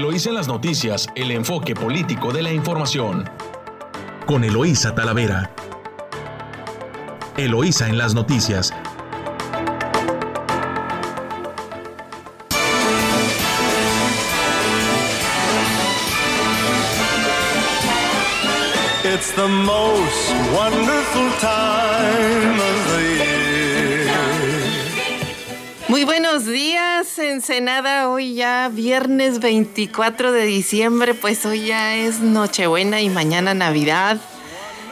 [0.00, 3.28] Eloísa en las noticias, el enfoque político de la información.
[4.24, 5.50] Con Eloísa Talavera.
[7.36, 8.72] Eloísa en las noticias.
[19.04, 22.89] It's the most wonderful time
[26.00, 28.08] Muy buenos días, Ensenada.
[28.08, 34.18] Hoy ya viernes 24 de diciembre, pues hoy ya es Nochebuena y mañana Navidad.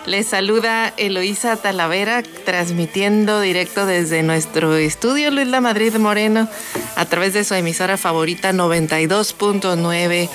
[0.05, 6.47] Les saluda Eloísa Talavera, transmitiendo directo desde nuestro estudio Luis La Madrid Moreno,
[6.95, 10.29] a través de su emisora favorita 92.9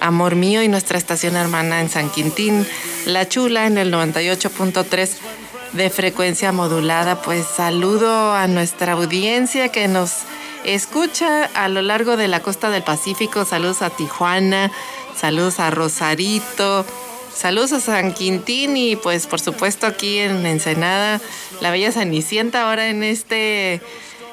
[0.00, 2.66] Amor Mío y nuestra estación hermana en San Quintín,
[3.06, 5.10] La Chula en el 98.3
[5.72, 7.22] de frecuencia modulada.
[7.22, 10.12] Pues saludo a nuestra audiencia que nos
[10.64, 13.44] escucha a lo largo de la costa del Pacífico.
[13.44, 14.70] Saludos a Tijuana,
[15.16, 16.84] saludos a Rosarito,
[17.34, 21.20] saludos a San Quintín y pues por supuesto aquí en Ensenada,
[21.60, 23.80] la bella Cenicienta ahora en este,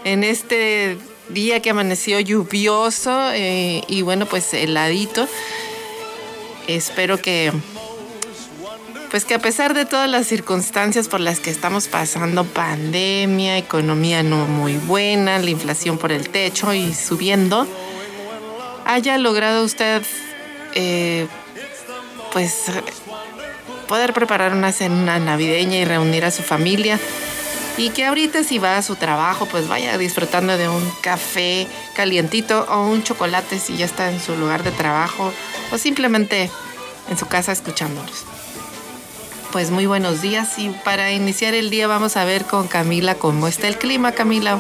[0.04, 0.98] en este
[1.30, 5.28] día que amaneció lluvioso eh, y bueno pues heladito.
[6.68, 7.54] Espero que
[9.10, 14.24] pues que a pesar de todas las circunstancias por las que estamos pasando, pandemia, economía
[14.24, 17.68] no muy buena, la inflación por el techo y subiendo,
[18.86, 20.04] haya logrado usted
[20.76, 21.28] eh,
[22.34, 22.66] pues
[23.88, 27.00] poder preparar una cena navideña y reunir a su familia.
[27.78, 32.66] Y que ahorita si va a su trabajo, pues vaya disfrutando de un café calientito
[32.70, 35.32] o un chocolate si ya está en su lugar de trabajo
[35.72, 36.50] o simplemente
[37.08, 38.26] en su casa escuchándolos
[39.52, 43.48] pues muy buenos días y para iniciar el día vamos a ver con Camila cómo
[43.48, 44.60] está el clima, Camila.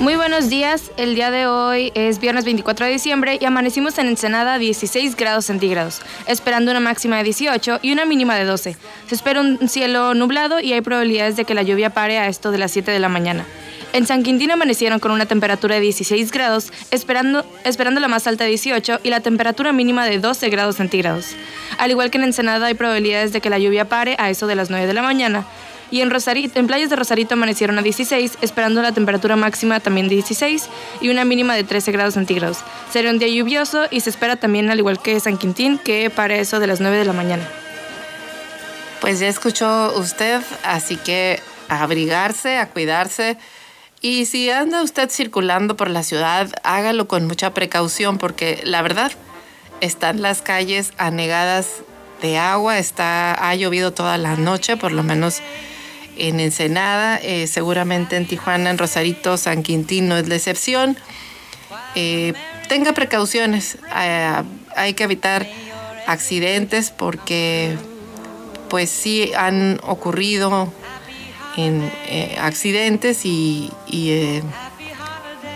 [0.00, 4.08] Muy buenos días, el día de hoy es viernes 24 de diciembre y amanecimos en
[4.08, 8.76] Ensenada a 16 grados centígrados, esperando una máxima de 18 y una mínima de 12.
[9.08, 12.50] Se espera un cielo nublado y hay probabilidades de que la lluvia pare a esto
[12.50, 13.46] de las 7 de la mañana.
[13.92, 18.44] En San Quintín amanecieron con una temperatura de 16 grados, esperando, esperando la más alta
[18.44, 21.26] de 18 y la temperatura mínima de 12 grados centígrados.
[21.76, 24.54] Al igual que en Ensenada hay probabilidades de que la lluvia pare a eso de
[24.54, 25.44] las 9 de la mañana.
[25.90, 30.08] Y en, Rosarito, en playas de Rosarito amanecieron a 16, esperando la temperatura máxima también
[30.08, 30.70] de 16
[31.02, 32.60] y una mínima de 13 grados centígrados.
[32.90, 36.40] Será un día lluvioso y se espera también, al igual que San Quintín, que pare
[36.40, 37.46] eso de las 9 de la mañana.
[39.02, 43.36] Pues ya escuchó usted, así que abrigarse, a cuidarse.
[44.02, 49.12] Y si anda usted circulando por la ciudad, hágalo con mucha precaución porque la verdad
[49.80, 51.68] están las calles anegadas
[52.20, 55.40] de agua, está, ha llovido toda la noche, por lo menos
[56.16, 60.96] en Ensenada, eh, seguramente en Tijuana, en Rosarito, San Quintín no es la excepción.
[61.94, 62.34] Eh,
[62.68, 64.42] tenga precauciones, eh,
[64.74, 65.46] hay que evitar
[66.08, 67.76] accidentes porque
[68.68, 70.72] pues sí han ocurrido
[71.56, 74.42] en eh, accidentes y, eh,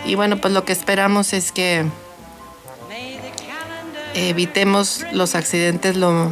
[0.05, 1.85] y, bueno, pues lo que esperamos es que
[4.13, 6.31] evitemos los accidentes lo,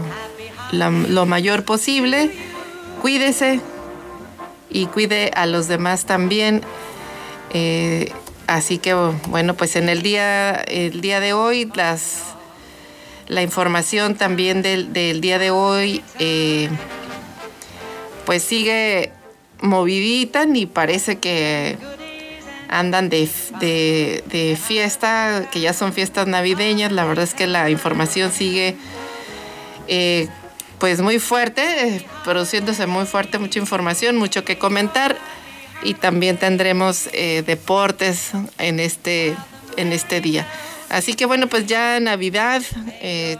[0.71, 2.31] lo mayor posible.
[3.01, 3.59] Cuídese
[4.69, 6.61] y cuide a los demás también.
[7.53, 8.11] Eh,
[8.47, 8.93] así que
[9.27, 12.21] bueno, pues en el día, el día de hoy, las,
[13.27, 16.03] la información también del, del día de hoy,
[18.25, 19.11] pues sigue
[19.65, 21.77] movidita ni parece que
[22.69, 26.91] andan de, fiesta, que ya son fiestas navideñas.
[26.91, 28.75] La verdad es que la información sigue
[29.87, 30.27] eh,
[30.79, 35.17] pues muy fuerte, eh, produciéndose muy fuerte, mucha información, mucho que comentar.
[35.83, 39.35] Y también tendremos eh, deportes en este,
[39.77, 40.47] en este día.
[40.89, 42.61] Así que bueno, pues ya Navidad,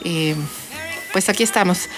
[0.05, 0.37] Eh,
[1.13, 1.89] pues aquí estamos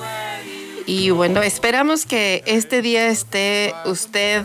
[0.87, 4.45] Y bueno, esperamos que este día esté usted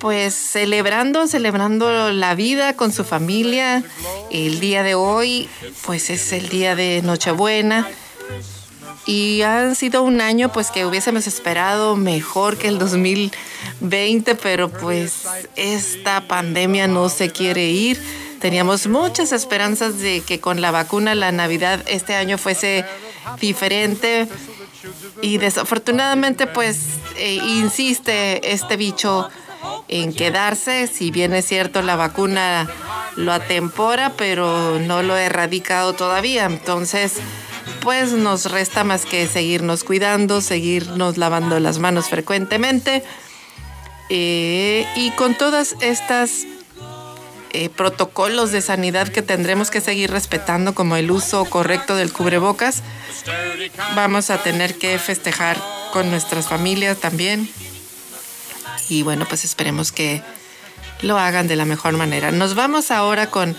[0.00, 3.84] pues celebrando, celebrando la vida con su familia.
[4.32, 5.48] El día de hoy
[5.86, 7.88] pues es el día de Nochebuena.
[9.06, 15.22] Y ha sido un año pues que hubiésemos esperado mejor que el 2020, pero pues
[15.54, 18.23] esta pandemia no se quiere ir.
[18.44, 22.84] Teníamos muchas esperanzas de que con la vacuna la Navidad este año fuese
[23.40, 24.28] diferente
[25.22, 26.76] y desafortunadamente pues
[27.16, 29.30] eh, insiste este bicho
[29.88, 32.68] en quedarse, si bien es cierto la vacuna
[33.16, 36.44] lo atempora, pero no lo ha erradicado todavía.
[36.44, 37.14] Entonces,
[37.80, 43.02] pues nos resta más que seguirnos cuidando, seguirnos lavando las manos frecuentemente.
[44.10, 46.44] Eh, y con todas estas
[47.56, 52.82] eh, protocolos de sanidad que tendremos que seguir respetando, como el uso correcto del cubrebocas,
[53.94, 55.56] vamos a tener que festejar
[55.92, 57.48] con nuestras familias también.
[58.88, 60.20] Y bueno, pues esperemos que
[61.02, 62.32] lo hagan de la mejor manera.
[62.32, 63.56] Nos vamos ahora con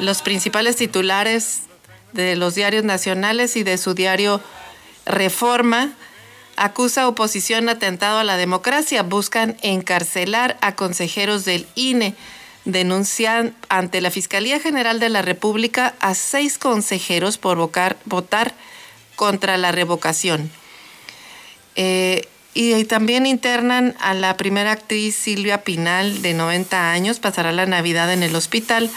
[0.00, 1.60] los principales titulares
[2.10, 4.40] de los diarios nacionales y de su diario
[5.06, 5.92] Reforma.
[6.56, 9.04] Acusa oposición atentado a la democracia.
[9.04, 12.16] Buscan encarcelar a consejeros del INE
[12.64, 18.54] denuncian ante la Fiscalía General de la República a seis consejeros por votar
[19.16, 20.50] contra la revocación.
[21.76, 27.66] Eh, y, también internan a la primera actriz Silvia Pinal, de 90 años, pasará la
[27.66, 28.90] Navidad en el hospital.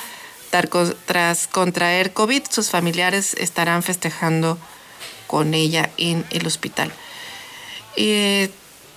[1.06, 4.58] Tras contraer COVID, sus familiares estarán festejando
[5.28, 6.92] con ella en el hospital.
[7.96, 8.50] Eh,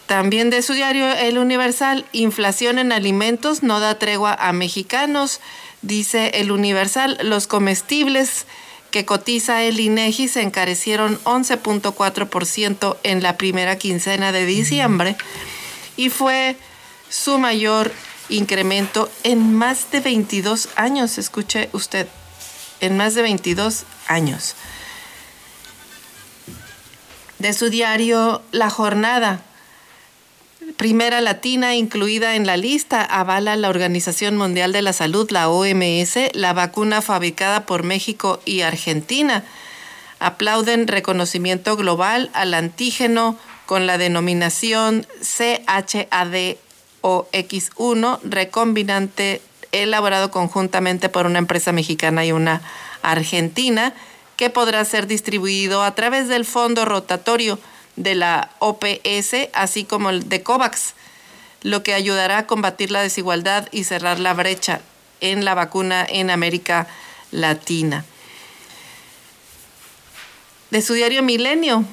[0.06, 5.40] también de su diario El Universal, inflación en alimentos no da tregua a mexicanos.
[5.82, 8.46] Dice El Universal, los comestibles
[8.92, 15.16] que cotiza el INEGI se encarecieron 11.4% en la primera quincena de diciembre
[15.96, 16.56] y fue
[17.08, 17.92] su mayor
[18.28, 21.18] incremento en más de 22 años.
[21.18, 22.06] Escuche usted,
[22.80, 24.54] en más de 22 años.
[27.38, 29.42] De su diario La Jornada,
[30.86, 36.16] primera latina incluida en la lista, avala la Organización Mundial de la Salud, la OMS,
[36.32, 39.42] la vacuna fabricada por México y Argentina.
[40.20, 43.36] Aplauden reconocimiento global al antígeno
[43.66, 49.42] con la denominación CHADOX1, recombinante
[49.72, 52.62] elaborado conjuntamente por una empresa mexicana y una
[53.02, 53.92] argentina,
[54.36, 57.58] que podrá ser distribuido a través del fondo rotatorio
[57.96, 60.94] de la OPS, así como el de COVAX,
[61.62, 64.81] lo que ayudará a combatir la desigualdad y cerrar la brecha
[65.20, 66.87] en la vacuna en América
[67.31, 68.04] Latina.
[70.70, 71.84] De su diario Milenio,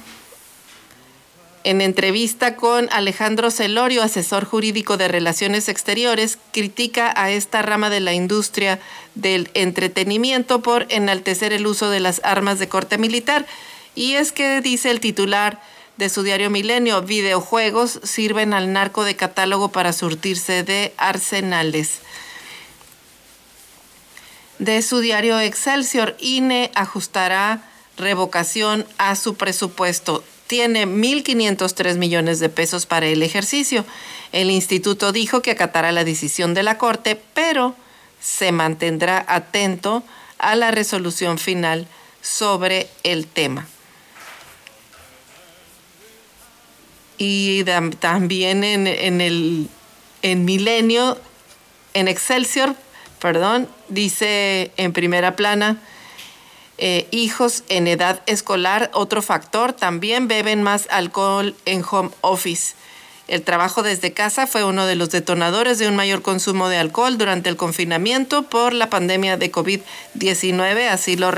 [1.64, 8.00] en entrevista con Alejandro Celorio, asesor jurídico de Relaciones Exteriores, critica a esta rama de
[8.00, 8.78] la industria
[9.14, 13.46] del entretenimiento por enaltecer el uso de las armas de corte militar.
[13.94, 15.62] Y es que dice el titular,
[15.96, 22.00] de su diario Milenio, videojuegos sirven al narco de catálogo para surtirse de arsenales.
[24.58, 27.62] De su diario Excelsior, INE ajustará
[27.96, 30.24] revocación a su presupuesto.
[30.46, 33.84] Tiene 1.503 millones de pesos para el ejercicio.
[34.32, 37.74] El instituto dijo que acatará la decisión de la Corte, pero
[38.20, 40.02] se mantendrá atento
[40.38, 41.86] a la resolución final
[42.20, 43.68] sobre el tema.
[47.24, 47.64] Y
[48.00, 49.68] también en, el
[50.20, 51.16] en Milenio,
[51.94, 52.74] en Excelsior,
[53.18, 55.78] perdón, dice en primera plana,
[56.76, 62.74] eh, hijos en edad escolar, otro factor, también beben más alcohol en home office.
[63.26, 67.16] El trabajo desde casa fue uno de los detonadores de un mayor consumo de alcohol
[67.16, 71.32] durante el confinamiento por la pandemia de COVID-19, así lo,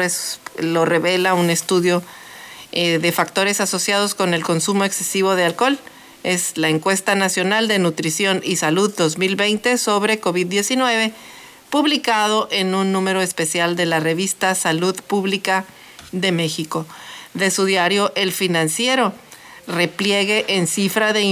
[0.59, 2.03] lo revela un estudio
[2.79, 5.79] eh, de factores asociados con el consumo excesivo de alcohol.
[6.25, 11.13] Es la encuesta nacional de nutrición y salud 2020 sobre COVID-19,
[11.71, 15.65] publicado en un número especial de la revista Salud Pública
[16.13, 16.85] de México.
[17.33, 19.15] De su diario El Financiero,
[19.67, 21.23] repliegue en cifra de,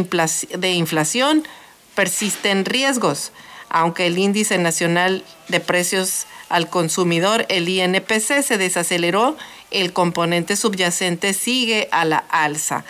[0.57, 1.47] de inflación,
[1.95, 3.33] persisten riesgos,
[3.69, 6.25] aunque el índice nacional de precios
[6.55, 9.37] al consumidor, el INPC, se desaceleró
[9.73, 12.85] el componente subyacente sigue a la alza.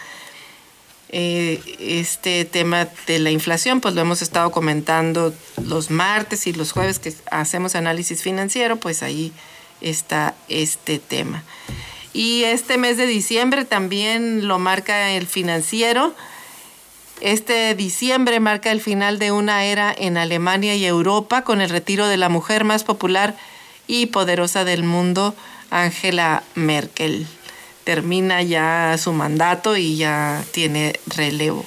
[1.09, 5.33] Eh, este tema de la inflación, pues lo hemos estado comentando
[5.65, 9.33] los martes y los jueves que hacemos análisis financiero, pues ahí
[9.81, 11.43] está este tema.
[12.13, 16.15] Y este mes de diciembre también lo marca el financiero.
[17.23, 22.09] Este diciembre marca el final de una era en Alemania y Europa con el retiro
[22.09, 23.35] de la mujer más popular
[23.87, 25.35] y poderosa del mundo,
[25.71, 27.27] Angela Merkel
[27.85, 31.65] termina ya su mandato y ya tiene relevo.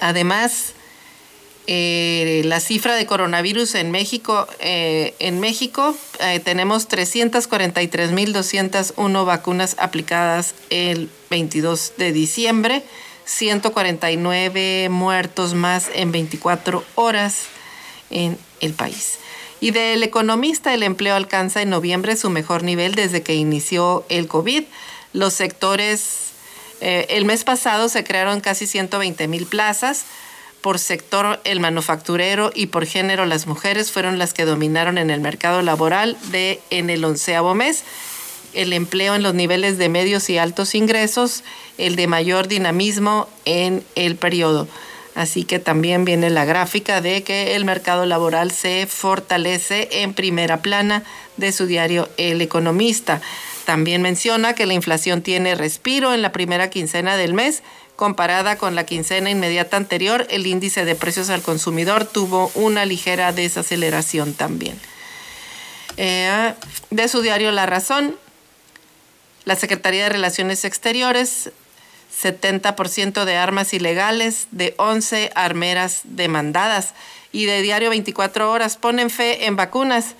[0.00, 0.72] Además,
[1.68, 10.54] eh, la cifra de coronavirus en México, eh, en México eh, tenemos 343.201 vacunas aplicadas
[10.70, 12.84] el 22 de diciembre,
[13.24, 17.46] 149 muertos más en 24 horas
[18.10, 19.18] en el país.
[19.60, 24.28] Y del economista, el empleo alcanza en noviembre su mejor nivel desde que inició el
[24.28, 24.64] COVID.
[25.12, 26.32] Los sectores,
[26.80, 30.04] eh, el mes pasado se crearon casi 120 mil plazas.
[30.60, 35.20] Por sector, el manufacturero y por género, las mujeres fueron las que dominaron en el
[35.20, 37.84] mercado laboral de en el onceavo mes.
[38.52, 41.44] El empleo en los niveles de medios y altos ingresos,
[41.78, 44.66] el de mayor dinamismo en el periodo.
[45.16, 50.58] Así que también viene la gráfica de que el mercado laboral se fortalece en primera
[50.58, 51.04] plana
[51.38, 53.22] de su diario El Economista.
[53.64, 57.62] También menciona que la inflación tiene respiro en la primera quincena del mes.
[57.96, 63.32] Comparada con la quincena inmediata anterior, el índice de precios al consumidor tuvo una ligera
[63.32, 64.78] desaceleración también.
[65.96, 66.52] Eh,
[66.90, 68.16] de su diario La Razón,
[69.46, 71.52] la Secretaría de Relaciones Exteriores
[72.22, 76.94] 70% de armas ilegales, de 11 armeras demandadas
[77.32, 80.14] y de diario 24 horas ponen fe en vacunas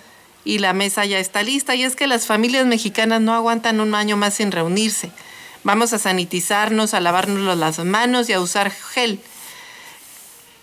[0.44, 1.74] y la mesa ya está lista.
[1.74, 5.10] Y es que las familias mexicanas no aguantan un año más sin reunirse.
[5.64, 9.20] Vamos a sanitizarnos, a lavarnos las manos y a usar gel.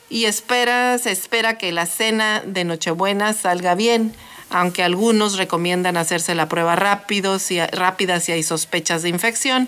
[0.10, 4.14] Y espera, se espera que la cena de Nochebuena salga bien,
[4.50, 9.68] aunque algunos recomiendan hacerse la prueba rápido, si, rápida si hay sospechas de infección.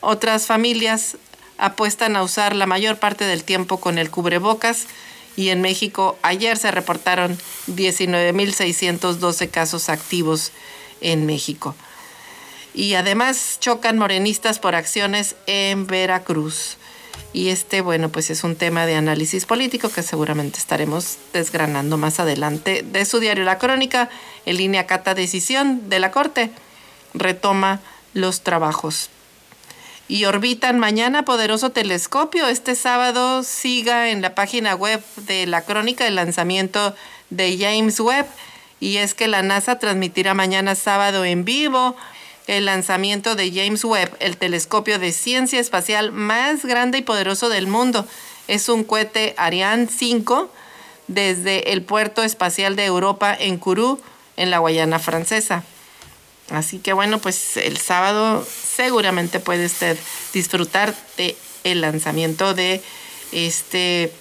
[0.00, 1.16] Otras familias
[1.58, 4.86] apuestan a usar la mayor parte del tiempo con el cubrebocas
[5.36, 7.38] y en México ayer se reportaron
[7.68, 10.52] 19.612 casos activos
[11.00, 11.74] en México.
[12.72, 16.76] Y además chocan morenistas por acciones en Veracruz.
[17.32, 22.20] Y este, bueno, pues es un tema de análisis político que seguramente estaremos desgranando más
[22.20, 24.08] adelante de su diario La Crónica.
[24.46, 26.50] En línea cata decisión de la Corte
[27.14, 27.80] retoma
[28.14, 29.10] los trabajos
[30.10, 32.48] y orbitan mañana poderoso telescopio.
[32.48, 36.96] Este sábado siga en la página web de la crónica el lanzamiento
[37.30, 38.26] de James Webb
[38.80, 41.94] y es que la NASA transmitirá mañana sábado en vivo
[42.48, 47.68] el lanzamiento de James Webb, el telescopio de ciencia espacial más grande y poderoso del
[47.68, 48.04] mundo.
[48.48, 50.50] Es un cohete Ariane 5
[51.06, 54.00] desde el puerto espacial de Europa en Kourou,
[54.36, 55.62] en la Guayana francesa.
[56.50, 59.96] Así que bueno, pues el sábado seguramente puede usted
[60.32, 62.82] disfrutar de el lanzamiento de
[63.32, 64.12] este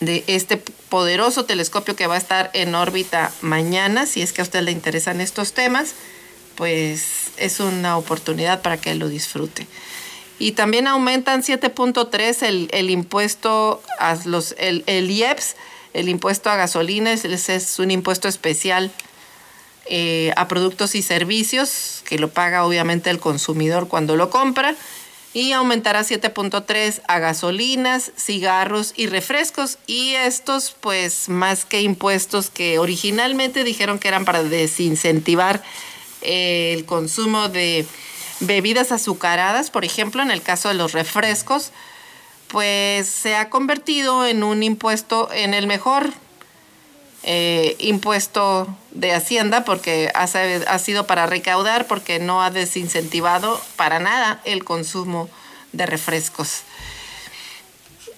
[0.00, 0.58] de este
[0.88, 4.70] poderoso telescopio que va a estar en órbita mañana, si es que a usted le
[4.70, 5.94] interesan estos temas,
[6.54, 9.66] pues es una oportunidad para que lo disfrute.
[10.38, 15.56] Y también aumentan 7.3 el, el, impuesto a los el, el IEPS,
[15.94, 18.92] el impuesto a gasolina, es, es un impuesto especial
[19.88, 24.74] eh, a productos y servicios, que lo paga obviamente el consumidor cuando lo compra,
[25.34, 29.78] y aumentará 7.3 a gasolinas, cigarros y refrescos.
[29.86, 35.62] Y estos, pues, más que impuestos que originalmente dijeron que eran para desincentivar
[36.22, 37.86] eh, el consumo de
[38.40, 41.72] bebidas azucaradas, por ejemplo, en el caso de los refrescos,
[42.48, 46.12] pues se ha convertido en un impuesto en el mejor
[47.24, 54.40] eh, impuesto de Hacienda porque ha, sido para recaudar porque no ha desincentivado para nada
[54.44, 55.28] el consumo
[55.72, 56.62] de refrescos.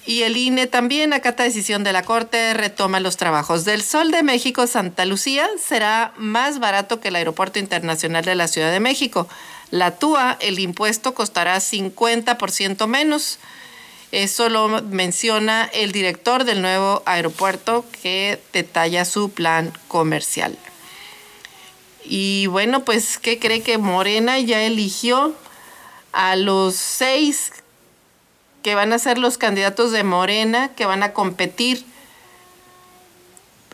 [0.07, 3.65] Y el INE también acata decisión de la Corte, retoma los trabajos.
[3.65, 8.49] Del Sol de México, Santa Lucía será más barato que el Aeropuerto Internacional de la
[8.49, 9.29] Ciudad de México.
[9.71, 13.39] La TUA, el impuesto costará 50% menos.
[14.13, 20.59] Eso lo menciona el director del nuevo aeropuerto que detalla su plan comercial.
[22.05, 25.35] Y bueno, pues, ¿qué cree que Morena ya eligió
[26.13, 27.53] a los seis
[28.63, 31.85] que van a ser los candidatos de Morena que van a competir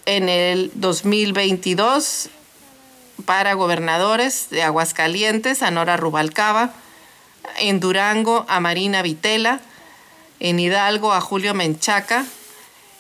[0.05, 2.29] en el 2022
[3.25, 6.73] para gobernadores de Aguascalientes, Anora Rubalcaba,
[7.59, 9.61] en Durango a Marina Vitela,
[10.41, 12.25] en Hidalgo a Julio Menchaca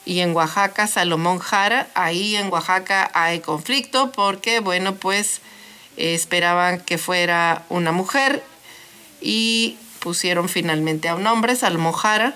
[0.04, 1.88] y en Oaxaca Salomón Jara.
[1.94, 5.40] Ahí en Oaxaca hay conflicto porque, bueno, pues
[5.96, 8.42] eh, esperaban que fuera una mujer
[9.20, 12.34] y pusieron finalmente a un hombre, Salomón Jara.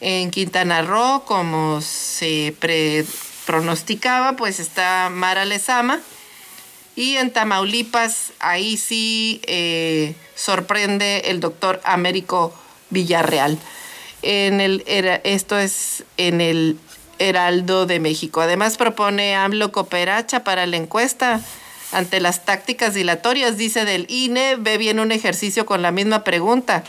[0.00, 2.54] En Quintana Roo, como se
[3.46, 6.00] pronosticaba, pues está Mara Lezama.
[6.96, 12.54] Y en Tamaulipas, ahí sí eh, sorprende el doctor Américo
[12.90, 13.58] Villarreal.
[14.26, 16.78] En el, era- esto es en el
[17.18, 18.40] Heraldo de México.
[18.40, 21.42] Además propone AMLO cooperacha para la encuesta
[21.92, 26.82] ante las tácticas dilatorias, dice del INE, ve bien un ejercicio con la misma pregunta.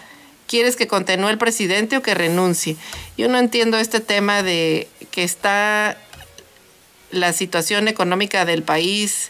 [0.47, 2.77] ¿Quieres que continúe el presidente o que renuncie?
[3.17, 5.97] Yo no entiendo este tema de que está
[7.11, 9.29] la situación económica del país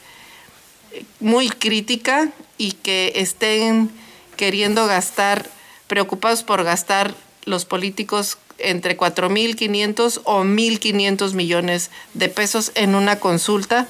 [1.20, 3.90] muy crítica y que estén
[4.38, 5.50] queriendo gastar,
[5.88, 13.88] preocupados por gastar los políticos entre 4.500 o 1.500 millones de pesos en una consulta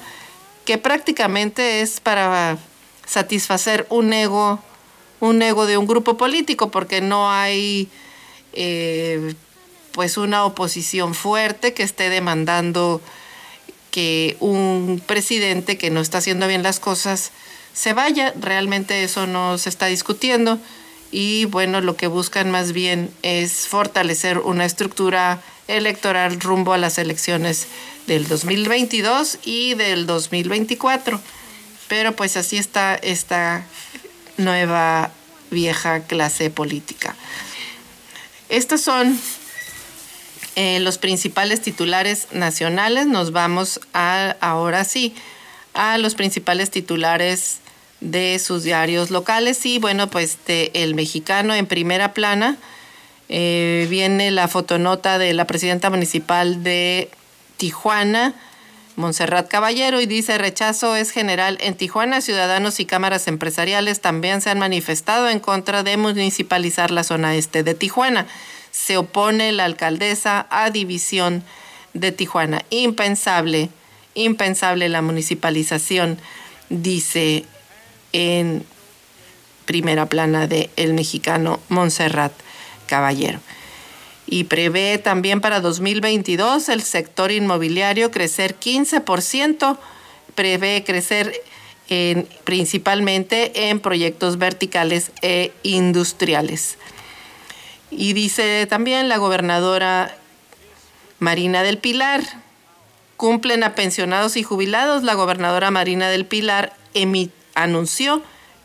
[0.64, 2.58] que prácticamente es para
[3.06, 4.60] satisfacer un ego,
[5.20, 7.88] un ego de un grupo político, porque no hay
[8.52, 9.34] eh,
[9.92, 13.00] pues una oposición fuerte que esté demandando
[13.92, 17.30] que un presidente que no está haciendo bien las cosas
[17.72, 18.34] se vaya.
[18.38, 20.58] Realmente eso no se está discutiendo
[21.18, 26.98] y bueno, lo que buscan más bien es fortalecer una estructura electoral rumbo a las
[26.98, 27.68] elecciones
[28.06, 31.18] del 2022 y del 2024.
[31.88, 33.64] Pero pues así está esta
[34.36, 35.10] nueva
[35.50, 37.16] vieja clase política.
[38.50, 39.18] Estos son
[40.54, 43.06] eh, los principales titulares nacionales.
[43.06, 45.14] Nos vamos a, ahora sí
[45.72, 47.60] a los principales titulares
[48.00, 49.64] de sus diarios locales.
[49.66, 52.56] Y bueno, pues El Mexicano en primera plana
[53.28, 57.10] eh, viene la fotonota de la presidenta municipal de
[57.56, 58.34] Tijuana,
[58.96, 61.58] Montserrat Caballero, y dice rechazo es general.
[61.60, 67.04] En Tijuana, ciudadanos y cámaras empresariales también se han manifestado en contra de municipalizar la
[67.04, 68.26] zona este de Tijuana.
[68.70, 71.42] Se opone la alcaldesa a división
[71.94, 72.64] de Tijuana.
[72.70, 73.70] Impensable,
[74.14, 76.18] impensable la municipalización,
[76.68, 77.44] dice
[78.12, 78.64] en
[79.64, 82.32] primera plana de El Mexicano Montserrat
[82.86, 83.40] Caballero.
[84.26, 89.78] Y prevé también para 2022 el sector inmobiliario crecer 15%,
[90.34, 91.32] prevé crecer
[91.88, 96.78] en- principalmente en proyectos verticales e industriales.
[97.90, 100.16] Y dice también la gobernadora
[101.20, 102.22] Marina del Pilar,
[103.16, 105.02] cumplen a pensionados y jubilados.
[105.04, 108.22] La gobernadora Marina del Pilar emi- anunció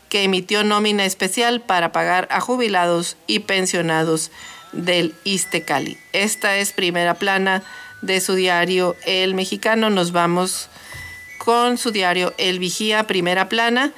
[0.08, 4.30] que emitió nómina especial para pagar a jubilados y pensionados
[4.72, 5.98] del Istecali.
[6.12, 7.62] Esta es primera plana
[8.02, 9.90] de su diario El Mexicano.
[9.90, 10.68] Nos vamos
[11.38, 13.92] con su diario El Vigía, primera plana.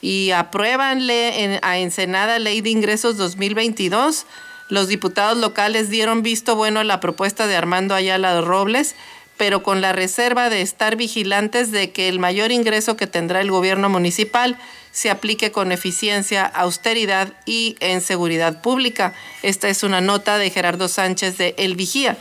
[0.00, 4.26] Y apruébanle en- a Ensenada Ley de Ingresos 2022.
[4.68, 8.94] Los diputados locales dieron visto bueno a la propuesta de Armando Ayala Robles,
[9.36, 13.50] pero con la reserva de estar vigilantes de que el mayor ingreso que tendrá el
[13.50, 14.58] gobierno municipal
[14.92, 19.14] se aplique con eficiencia, austeridad y en seguridad pública.
[19.42, 22.16] Esta es una nota de Gerardo Sánchez de El Vigía.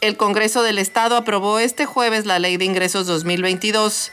[0.00, 4.12] El Congreso del Estado aprobó este jueves la Ley de Ingresos 2022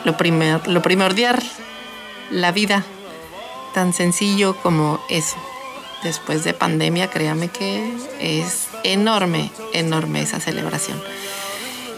[0.04, 1.38] lo, primer- lo primordial,
[2.30, 2.84] la vida,
[3.74, 5.36] tan sencillo como eso.
[6.02, 11.02] Después de pandemia, créame que es enorme, enorme esa celebración.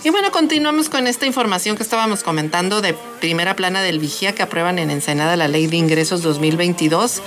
[0.03, 4.43] Y bueno, continuamos con esta información que estábamos comentando de primera plana del Vigía que
[4.43, 7.21] aprueban en Ensenada la Ley de Ingresos 2022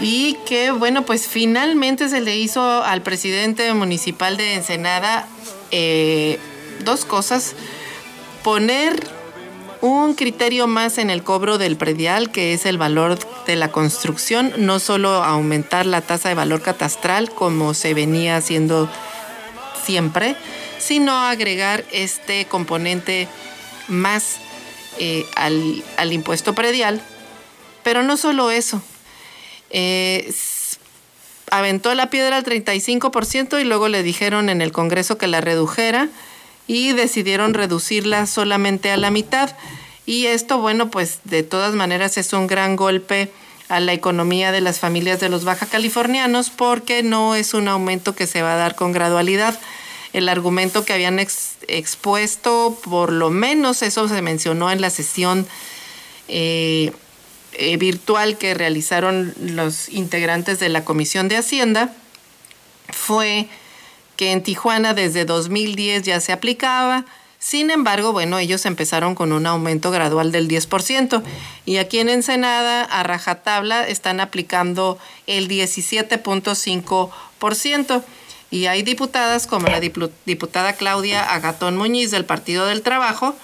[0.00, 5.28] y que bueno, pues finalmente se le hizo al presidente municipal de Ensenada
[5.70, 6.40] eh,
[6.84, 7.54] dos cosas.
[8.42, 9.06] Poner
[9.80, 14.52] un criterio más en el cobro del predial, que es el valor de la construcción,
[14.58, 18.90] no solo aumentar la tasa de valor catastral como se venía haciendo
[19.84, 20.36] siempre,
[20.78, 23.28] sino agregar este componente
[23.88, 24.36] más
[24.98, 27.00] eh, al, al impuesto predial.
[27.82, 28.82] Pero no solo eso,
[29.70, 30.32] eh,
[31.50, 36.08] aventó la piedra al 35% y luego le dijeron en el Congreso que la redujera
[36.66, 39.56] y decidieron reducirla solamente a la mitad.
[40.06, 43.30] Y esto, bueno, pues de todas maneras es un gran golpe
[43.68, 48.16] a la economía de las familias de los baja californianos porque no es un aumento
[48.16, 49.58] que se va a dar con gradualidad.
[50.12, 55.46] El argumento que habían ex- expuesto, por lo menos eso se mencionó en la sesión
[56.26, 56.90] eh,
[57.52, 61.94] eh, virtual que realizaron los integrantes de la Comisión de Hacienda,
[62.88, 63.48] fue
[64.20, 67.06] que en Tijuana desde 2010 ya se aplicaba.
[67.38, 71.22] Sin embargo, bueno, ellos empezaron con un aumento gradual del 10%.
[71.64, 78.02] Y aquí en Ensenada, a rajatabla, están aplicando el 17.5%.
[78.50, 83.34] Y hay diputadas como la diputada Claudia Agatón Muñiz del Partido del Trabajo,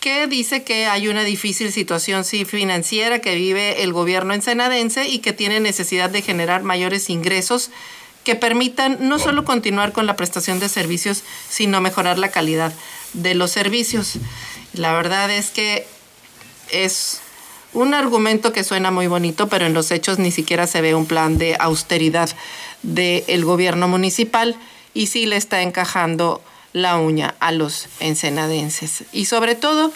[0.00, 5.32] que dice que hay una difícil situación financiera que vive el gobierno ensenadense y que
[5.32, 7.70] tiene necesidad de generar mayores ingresos
[8.24, 12.72] que permitan no solo continuar con la prestación de servicios, sino mejorar la calidad
[13.12, 14.14] de los servicios.
[14.72, 15.86] La verdad es que
[16.70, 17.20] es
[17.72, 21.06] un argumento que suena muy bonito, pero en los hechos ni siquiera se ve un
[21.06, 22.30] plan de austeridad
[22.82, 24.56] del gobierno municipal
[24.94, 29.04] y sí le está encajando la uña a los ensenadenses.
[29.12, 29.92] Y sobre todo,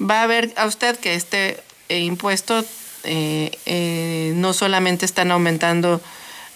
[0.00, 2.64] va a ver a usted que este eh, impuesto
[3.04, 6.00] eh, eh, no solamente están aumentando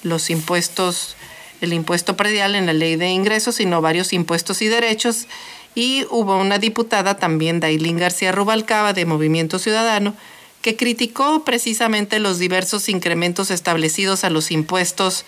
[0.02, 1.16] los impuestos,
[1.60, 5.26] el impuesto predial en la ley de ingresos, sino varios impuestos y derechos.
[5.74, 10.14] Y hubo una diputada también, Dailín García Rubalcaba, de Movimiento Ciudadano,
[10.60, 15.24] que criticó precisamente los diversos incrementos establecidos a los impuestos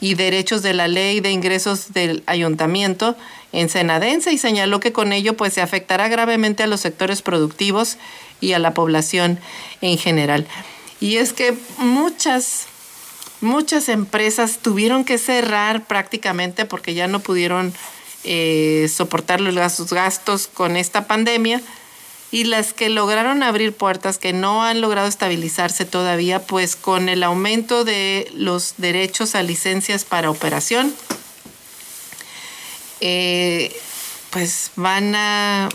[0.00, 3.16] y derechos de la ley de ingresos del ayuntamiento
[3.52, 7.96] ensenadense y señaló que con ello pues se afectará gravemente a los sectores productivos
[8.40, 9.38] y a la población
[9.80, 10.46] en general.
[11.00, 12.66] Y es que muchas
[13.44, 17.72] muchas empresas tuvieron que cerrar prácticamente porque ya no pudieron
[18.24, 21.60] eh, soportar los gastos, con esta pandemia.
[22.30, 27.22] Y las que lograron abrir puertas, que no han logrado estabilizarse todavía, pues con el
[27.22, 30.92] aumento de los derechos a licencias para operación,
[33.00, 33.76] eh,
[34.30, 35.68] pues van a,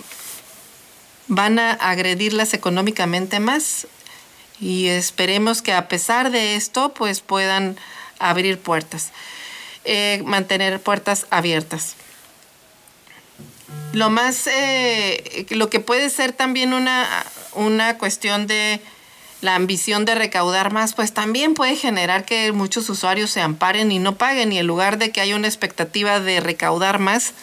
[1.28, 3.88] van a agredirlas económicamente más
[4.60, 7.78] y esperemos que a pesar de esto, pues puedan
[8.20, 9.12] abrir puertas,
[9.86, 11.96] eh, mantener puertas abiertas.
[13.94, 17.08] Lo más, eh, lo que puede ser también una,
[17.54, 18.82] una cuestión de
[19.42, 24.00] la ambición de recaudar más, pues también puede generar que muchos usuarios se amparen y
[24.00, 27.34] no paguen y en lugar de que haya una expectativa de recaudar más,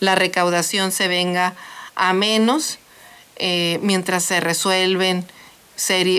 [0.00, 1.54] la recaudación se venga
[1.94, 2.78] a menos
[3.36, 5.26] eh, mientras se resuelven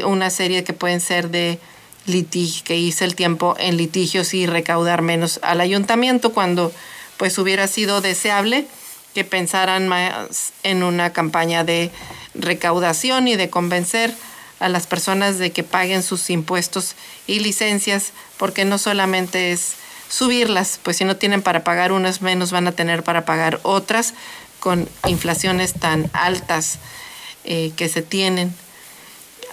[0.05, 1.59] una serie que pueden ser de
[2.05, 6.71] litigios, que hice el tiempo en litigios y recaudar menos al ayuntamiento cuando
[7.17, 8.67] pues hubiera sido deseable
[9.13, 11.91] que pensaran más en una campaña de
[12.35, 14.13] recaudación y de convencer
[14.59, 19.73] a las personas de que paguen sus impuestos y licencias, porque no solamente es
[20.09, 24.13] subirlas, pues si no tienen para pagar unas menos van a tener para pagar otras
[24.59, 26.79] con inflaciones tan altas
[27.43, 28.53] eh, que se tienen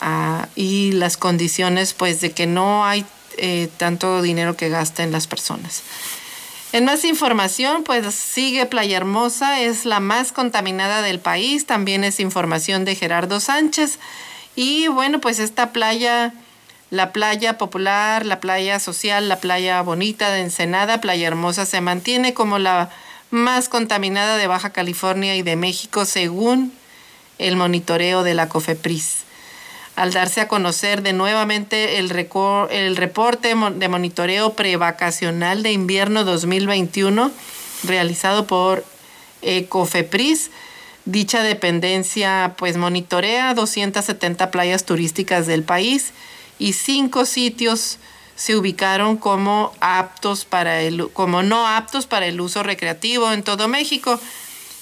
[0.01, 3.05] ah, y las condiciones pues de que no hay
[3.37, 5.83] eh, tanto dinero que gasten las personas.
[6.73, 12.19] En más información, pues sigue Playa Hermosa, es la más contaminada del país, también es
[12.19, 13.99] información de Gerardo Sánchez.
[14.57, 16.35] Y bueno, pues esta playa,
[16.91, 22.35] la playa popular, la playa social, la playa bonita de Ensenada, Playa Hermosa, se mantiene
[22.35, 22.91] como la
[23.31, 26.73] más contaminada de Baja California y de México según
[27.39, 29.25] el monitoreo de la COFEPRIS
[29.97, 32.11] al darse a conocer de nuevamente el,
[32.71, 37.31] el reporte de monitoreo prevacacional de invierno 2021
[37.85, 38.85] realizado por
[39.43, 40.51] Ecofepris.
[41.05, 46.13] Dicha dependencia pues monitorea 270 playas turísticas del país
[46.59, 47.99] y cinco sitios
[48.37, 53.69] se ubicaron como aptos para el como no aptos para el uso recreativo en todo
[53.69, 54.19] México.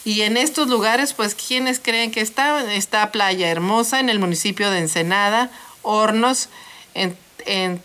[0.05, 2.73] Y en estos lugares, pues, ¿quiénes creen que está?
[2.75, 5.51] Está Playa Hermosa en el municipio de Ensenada,
[5.83, 6.49] Hornos
[6.95, 7.81] en, en,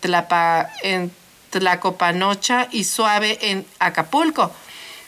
[0.82, 1.12] en
[1.50, 4.50] Tlacopanocha y Suave en Acapulco,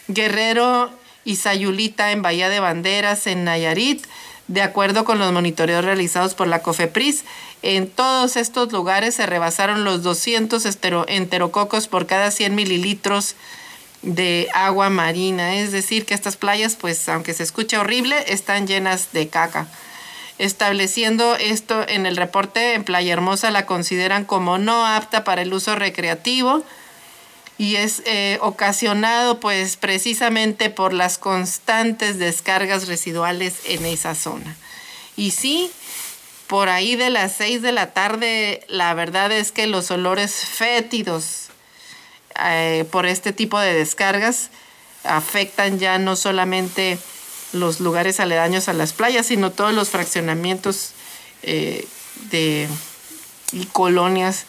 [0.08, 0.90] Guerrero
[1.24, 4.06] y Sayulita en Bahía de Banderas en Nayarit,
[4.48, 7.24] de acuerdo con los monitoreos realizados por la COFEPRIS.
[7.62, 10.64] En todos estos lugares se rebasaron los 200
[11.08, 13.34] enterococos por cada 100 mililitros
[14.02, 19.12] de agua marina, es decir, que estas playas, pues aunque se escuche horrible, están llenas
[19.12, 19.66] de caca.
[20.38, 25.52] Estableciendo esto en el reporte, en Playa Hermosa la consideran como no apta para el
[25.52, 26.64] uso recreativo
[27.58, 34.56] y es eh, ocasionado pues precisamente por las constantes descargas residuales en esa zona.
[35.14, 35.70] Y sí,
[36.46, 41.49] por ahí de las 6 de la tarde, la verdad es que los olores fétidos
[42.42, 44.50] eh, por este tipo de descargas
[45.04, 46.98] afectan ya no solamente
[47.52, 50.92] los lugares aledaños a las playas, sino todos los fraccionamientos
[51.42, 51.86] eh,
[52.30, 52.68] de,
[53.52, 54.44] y colonias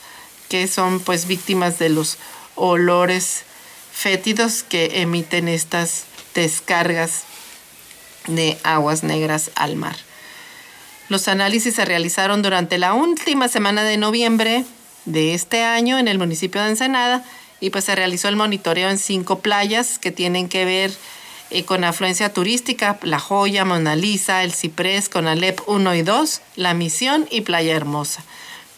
[0.49, 2.17] que son pues víctimas de los
[2.55, 3.43] olores
[3.91, 6.03] fétidos que emiten estas
[6.35, 7.23] descargas
[8.27, 9.95] de aguas negras al mar.
[11.09, 14.65] Los análisis se realizaron durante la última semana de noviembre
[15.05, 17.23] de este año en el municipio de Ensenada
[17.61, 20.91] y pues se realizó el monitoreo en cinco playas que tienen que ver
[21.51, 26.41] eh, con afluencia turística, La Joya, Mona Lisa, El Ciprés, con Alep 1 y 2,
[26.55, 28.23] La Misión y Playa Hermosa.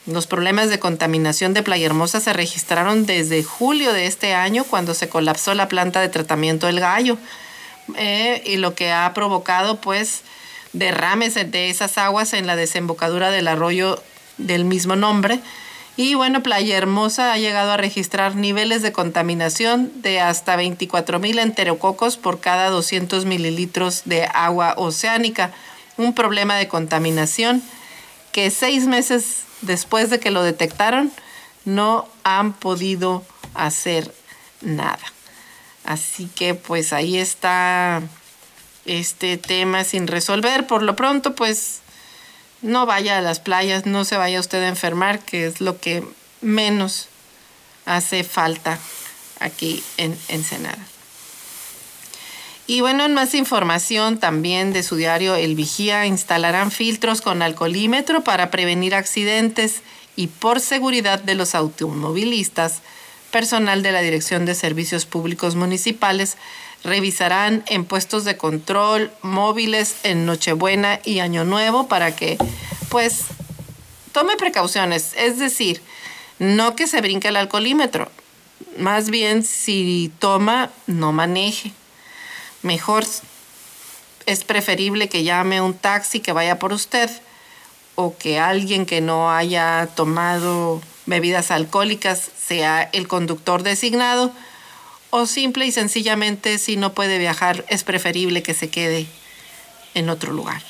[0.06, 4.94] Los problemas de contaminación de Playa Hermosa se registraron desde julio de este año cuando
[4.94, 7.18] se colapsó la planta de tratamiento del gallo
[7.96, 10.24] eh, y lo que ha provocado pues
[10.74, 14.04] derrames de esas aguas en la desembocadura del arroyo
[14.38, 15.40] del mismo nombre
[15.96, 21.38] y bueno, Playa Hermosa ha llegado a registrar niveles de contaminación de hasta 24 mil
[21.38, 25.52] enterococos por cada 200 mililitros de agua oceánica.
[25.96, 27.62] Un problema de contaminación
[28.32, 31.12] que seis meses después de que lo detectaron
[31.64, 34.12] no han podido hacer
[34.62, 34.98] nada.
[35.86, 38.02] Así que pues ahí está
[38.86, 40.66] este tema sin resolver.
[40.66, 41.83] Por lo pronto pues
[42.64, 46.04] no vaya a las playas, no se vaya usted a enfermar, que es lo que
[46.42, 47.10] menos
[47.86, 48.80] hace falta
[49.40, 50.80] aquí en Ensenada.
[52.66, 58.24] Y bueno, en más información también de su diario El Vigía, instalarán filtros con alcoholímetro
[58.24, 59.82] para prevenir accidentes
[60.16, 62.82] y por seguridad de los automovilistas,
[63.34, 66.38] personal de la Dirección de Servicios Públicos Municipales
[66.84, 72.38] revisarán en puestos de control móviles en Nochebuena y Año Nuevo para que
[72.90, 73.22] pues
[74.12, 75.82] tome precauciones, es decir,
[76.38, 78.12] no que se brinque el alcoholímetro,
[78.78, 81.72] más bien si toma, no maneje.
[82.62, 83.04] Mejor
[84.28, 87.10] es preferible que llame un taxi que vaya por usted
[87.96, 94.32] o que alguien que no haya tomado bebidas alcohólicas sea el conductor designado
[95.10, 99.06] o simple y sencillamente si no puede viajar es preferible que se quede
[99.94, 100.62] en otro lugar.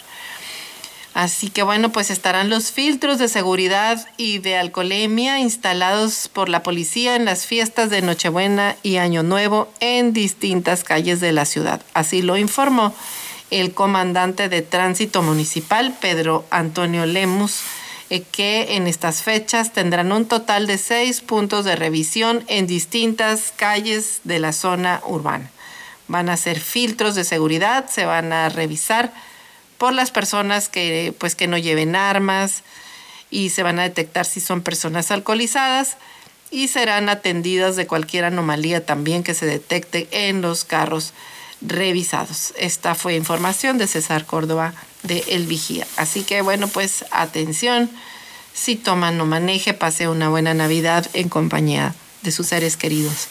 [1.13, 6.63] Así que bueno, pues estarán los filtros de seguridad y de alcoholemia instalados por la
[6.63, 11.81] policía en las fiestas de Nochebuena y Año Nuevo en distintas calles de la ciudad.
[11.93, 12.95] Así lo informó
[13.51, 17.62] el comandante de tránsito municipal, Pedro Antonio Lemus,
[18.13, 23.52] eh, que en estas fechas tendrán un total de seis puntos de revisión en distintas
[23.56, 25.49] calles de la zona urbana.
[26.08, 29.12] Van a hacer filtros de seguridad, se van a revisar
[29.80, 32.62] por las personas que, pues, que no lleven armas
[33.32, 35.97] y se van a detectar si son personas alcoholizadas
[36.52, 41.13] y serán atendidas de cualquier anomalía también que se detecte en los carros
[41.65, 42.54] revisados.
[42.58, 44.73] Esta fue información de César Córdoba
[45.04, 45.88] de El Vigía.
[45.97, 47.89] Así que bueno, pues atención,
[48.54, 53.28] si toma no maneje, pase una buena Navidad en compañía de sus seres queridos.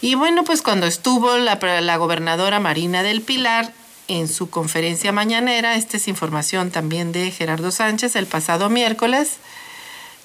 [0.00, 3.72] Y bueno, pues cuando estuvo la, la gobernadora Marina del Pilar
[4.08, 9.38] en su conferencia mañanera, esta es información también de Gerardo Sánchez, el pasado miércoles,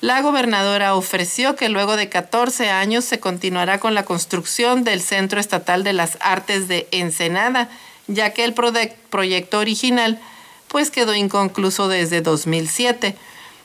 [0.01, 5.39] la gobernadora ofreció que luego de 14 años se continuará con la construcción del Centro
[5.39, 7.69] Estatal de las Artes de Ensenada,
[8.07, 10.19] ya que el proyecto original
[10.67, 13.15] pues quedó inconcluso desde 2007.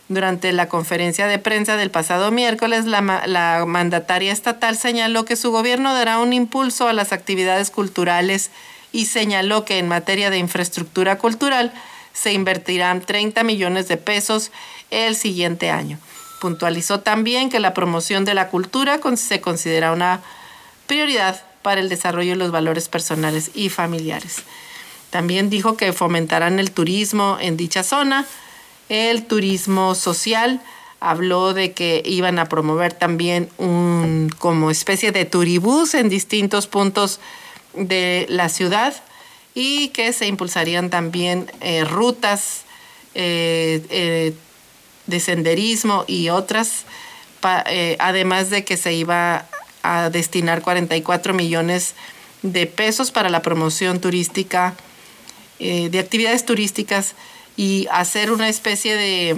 [0.08, 5.50] Durante la conferencia de prensa del pasado miércoles, la, la, mandataria estatal señaló que su
[5.50, 8.50] gobierno dará un impulso a las actividades culturales
[8.92, 11.72] y señaló que en materia de infraestructura cultural
[12.12, 14.52] se invertirán 30 millones de pesos
[14.90, 15.98] el siguiente año.
[16.40, 20.20] Puntualizó también que la promoción de la cultura se considera una
[20.86, 24.42] prioridad para el desarrollo de los valores personales y familiares.
[25.10, 28.26] También dijo que fomentarán el turismo en dicha zona,
[28.88, 30.60] el turismo social.
[31.00, 37.20] Habló de que iban a promover también un como especie de turibús en distintos puntos
[37.74, 38.94] de la ciudad
[39.54, 42.64] y que se impulsarían también eh, rutas
[43.14, 44.34] eh, eh,
[45.06, 46.84] de senderismo y otras,
[47.98, 49.46] además de que se iba
[49.82, 51.94] a destinar 44 millones
[52.42, 54.74] de pesos para la promoción turística,
[55.58, 57.14] de actividades turísticas
[57.56, 59.36] y hacer una especie de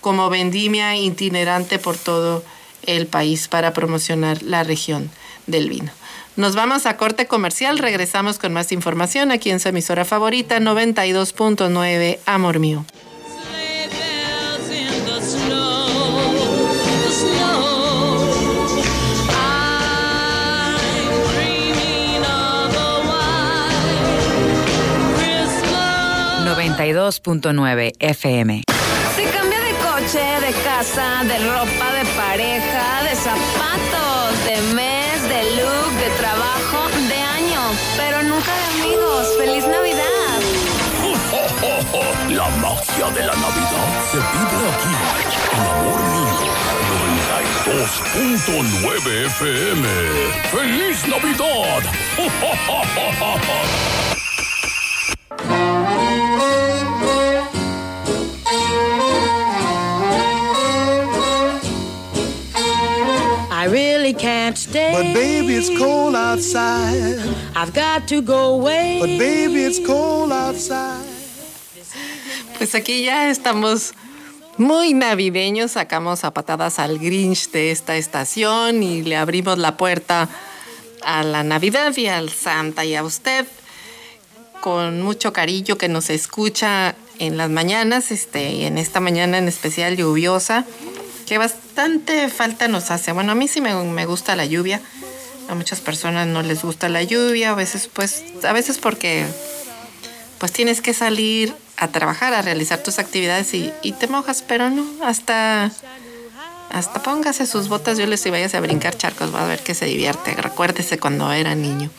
[0.00, 2.44] como vendimia itinerante por todo
[2.86, 5.10] el país para promocionar la región
[5.46, 5.90] del vino.
[6.36, 12.18] Nos vamos a corte comercial, regresamos con más información aquí en su emisora favorita 92.9
[12.24, 12.86] Amor Mío.
[26.80, 28.62] ...92.9 FM.
[29.14, 35.42] Se cambia de coche, de casa, de ropa, de pareja, de zapatos, de mes, de
[35.60, 37.60] look, de trabajo, de año,
[37.98, 39.28] pero nunca de amigos.
[39.38, 40.40] ¡Feliz Navidad!
[42.30, 44.94] La magia de la Navidad se vive aquí,
[45.52, 46.40] en Amor Mío
[48.86, 49.84] 92.9 FM.
[50.50, 51.82] ¡Feliz Navidad!
[64.70, 64.92] stay.
[64.92, 67.18] But baby, it's cold outside.
[67.54, 68.98] I've got to go away.
[69.00, 71.06] But baby, it's cold outside.
[72.58, 73.94] Pues aquí ya estamos
[74.58, 80.28] muy navideños, sacamos a patadas al Grinch de esta estación y le abrimos la puerta
[81.02, 83.46] a la Navidad y al Santa y a usted
[84.60, 89.48] con mucho cariño que nos escucha en las mañanas, este, y en esta mañana en
[89.48, 90.66] especial lluviosa,
[91.30, 93.12] que bastante falta nos hace.
[93.12, 94.80] Bueno, a mí sí me, me gusta la lluvia.
[95.48, 99.24] A muchas personas no les gusta la lluvia, a veces pues, a veces porque
[100.38, 104.70] pues tienes que salir a trabajar, a realizar tus actividades y, y te mojas, pero
[104.70, 105.70] no, hasta,
[106.68, 109.74] hasta póngase sus botas, yo les y vayas a brincar charcos, va a ver que
[109.74, 110.34] se divierte.
[110.34, 111.90] Recuérdese cuando era niño.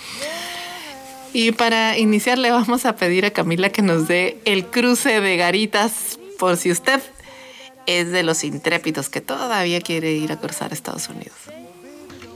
[1.32, 5.38] Y para iniciar le vamos a pedir a Camila que nos dé el cruce de
[5.38, 7.02] garitas por si usted
[7.86, 11.36] es de los intrépidos que todavía quiere ir a cruzar Estados Unidos.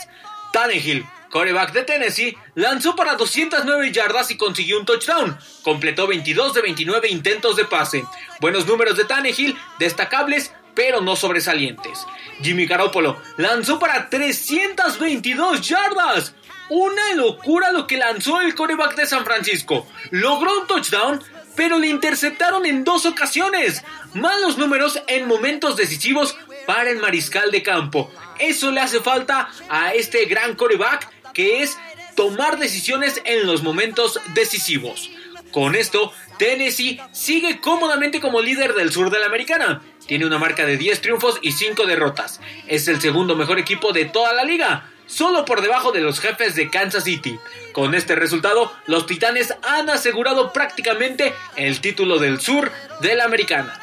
[0.53, 5.37] Tannehill, coreback de Tennessee, lanzó para 209 yardas y consiguió un touchdown.
[5.63, 8.05] Completó 22 de 29 intentos de pase.
[8.39, 12.05] Buenos números de Tannehill, destacables, pero no sobresalientes.
[12.41, 16.33] Jimmy Garoppolo lanzó para 322 yardas.
[16.69, 19.85] Una locura lo que lanzó el coreback de San Francisco.
[20.11, 21.21] Logró un touchdown,
[21.55, 23.83] pero le interceptaron en dos ocasiones.
[24.13, 26.35] Malos números en momentos decisivos
[26.65, 28.11] para el mariscal de campo.
[28.39, 31.77] Eso le hace falta a este gran coreback que es
[32.15, 35.09] tomar decisiones en los momentos decisivos.
[35.51, 39.81] Con esto, Tennessee sigue cómodamente como líder del sur de la americana.
[40.07, 42.39] Tiene una marca de 10 triunfos y 5 derrotas.
[42.67, 46.55] Es el segundo mejor equipo de toda la liga solo por debajo de los jefes
[46.55, 47.37] de Kansas City.
[47.73, 53.79] Con este resultado, los Titanes han asegurado prácticamente el título del sur de la americana.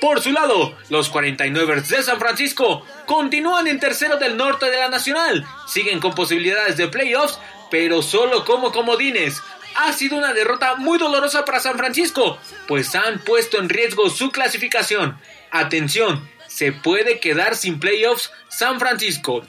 [0.00, 4.88] Por su lado, los 49ers de San Francisco continúan en tercero del norte de la
[4.88, 5.46] nacional.
[5.68, 7.38] Siguen con posibilidades de playoffs,
[7.70, 9.40] pero solo como comodines.
[9.76, 14.32] Ha sido una derrota muy dolorosa para San Francisco, pues han puesto en riesgo su
[14.32, 15.16] clasificación.
[15.52, 19.44] Atención, se puede quedar sin playoffs San Francisco.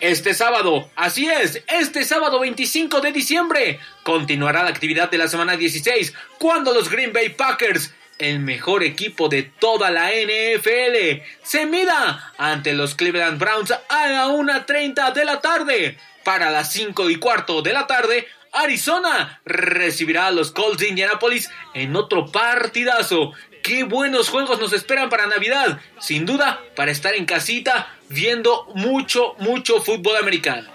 [0.00, 5.56] Este sábado, así es, este sábado 25 de diciembre, continuará la actividad de la semana
[5.56, 12.32] 16, cuando los Green Bay Packers, el mejor equipo de toda la NFL, se mida
[12.36, 15.98] ante los Cleveland Browns a la 1.30 de la tarde.
[16.24, 21.50] Para las 5 y cuarto de la tarde, Arizona recibirá a los Colts de Indianapolis
[21.74, 23.32] en otro partidazo.
[23.64, 25.80] Qué buenos juegos nos esperan para Navidad.
[25.98, 30.70] Sin duda, para estar en casita viendo mucho, mucho fútbol americano.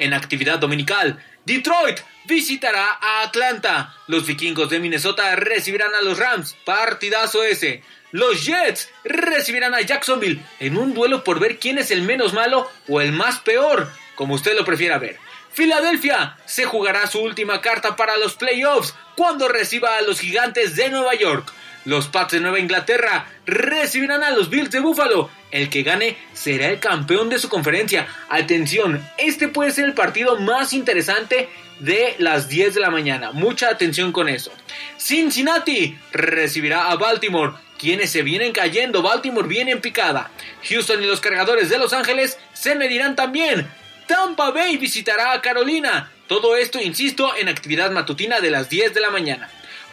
[0.00, 3.94] En actividad dominical, Detroit visitará a Atlanta.
[4.08, 6.56] Los vikingos de Minnesota recibirán a los Rams.
[6.64, 7.84] Partidazo ese.
[8.10, 12.68] Los Jets recibirán a Jacksonville en un duelo por ver quién es el menos malo
[12.88, 15.16] o el más peor, como usted lo prefiera ver.
[15.52, 20.90] Filadelfia se jugará su última carta para los playoffs cuando reciba a los gigantes de
[20.90, 21.52] Nueva York.
[21.84, 25.30] Los Pats de Nueva Inglaterra recibirán a los Bills de Buffalo.
[25.50, 28.06] El que gane será el campeón de su conferencia.
[28.28, 31.48] Atención, este puede ser el partido más interesante
[31.80, 33.32] de las 10 de la mañana.
[33.32, 34.52] Mucha atención con eso.
[34.98, 37.54] Cincinnati recibirá a Baltimore.
[37.78, 40.30] Quienes se vienen cayendo, Baltimore viene en picada.
[40.68, 43.68] Houston y los cargadores de Los Ángeles se medirán también.
[44.06, 46.12] Tampa Bay visitará a Carolina.
[46.28, 49.50] Todo esto, insisto, en actividad matutina de las 10 de la mañana.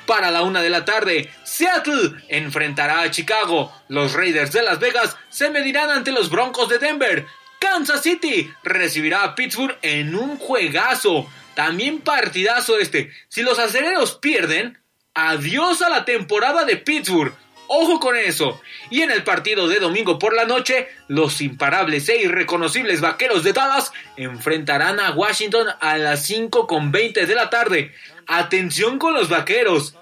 [0.10, 3.72] Para la una de la tarde, Seattle enfrentará a Chicago.
[3.90, 7.28] Los Raiders de Las Vegas se medirán ante los Broncos de Denver.
[7.60, 11.30] Kansas City recibirá a Pittsburgh en un juegazo.
[11.54, 13.12] También partidazo este.
[13.28, 14.80] Si los aceleros pierden,
[15.14, 17.36] adiós a la temporada de Pittsburgh.
[17.68, 18.60] Ojo con eso.
[18.90, 23.54] Y en el partido de domingo por la noche, los imparables e irreconocibles vaqueros de
[23.54, 27.94] Dallas enfrentarán a Washington a las 5 con 20 de la tarde.
[28.32, 29.96] Atención con los vaqueros.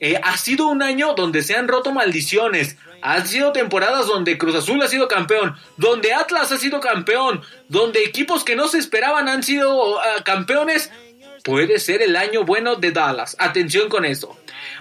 [0.00, 2.78] Eh, ha sido un año donde se han roto maldiciones.
[3.02, 8.02] Han sido temporadas donde Cruz Azul ha sido campeón, donde Atlas ha sido campeón, donde
[8.02, 10.90] equipos que no se esperaban han sido uh, campeones.
[11.44, 13.36] Puede ser el año bueno de Dallas.
[13.38, 14.34] Atención con eso.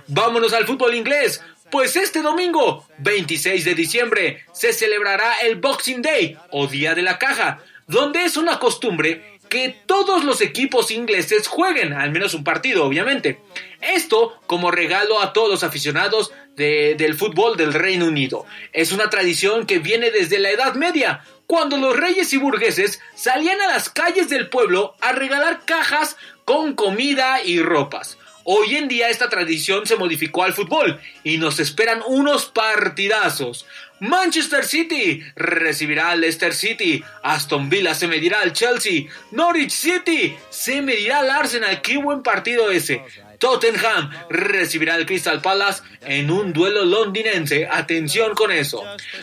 [0.07, 1.43] Vámonos al fútbol inglés.
[1.69, 7.19] Pues este domingo, 26 de diciembre, se celebrará el Boxing Day o Día de la
[7.19, 12.85] Caja, donde es una costumbre que todos los equipos ingleses jueguen, al menos un partido,
[12.85, 13.39] obviamente.
[13.81, 18.47] Esto como regalo a todos los aficionados del fútbol del Reino Unido.
[18.71, 23.61] Es una tradición que viene desde la Edad Media, cuando los reyes y burgueses salían
[23.61, 28.17] a las calles del pueblo a regalar cajas con comida y ropas.
[28.45, 33.67] Hoy en día esta tradición se modificó al fútbol y nos esperan unos partidazos.
[34.03, 37.01] Manchester City recibirá al Leicester City.
[37.23, 39.05] Aston Villa se medirá al Chelsea.
[39.31, 41.81] Norwich City se medirá al Arsenal.
[41.81, 43.01] Qué buen partido ese.
[43.43, 47.67] Tottenham recibirá al Crystal Palace en un duelo londinense.
[47.69, 48.81] Atención con eso.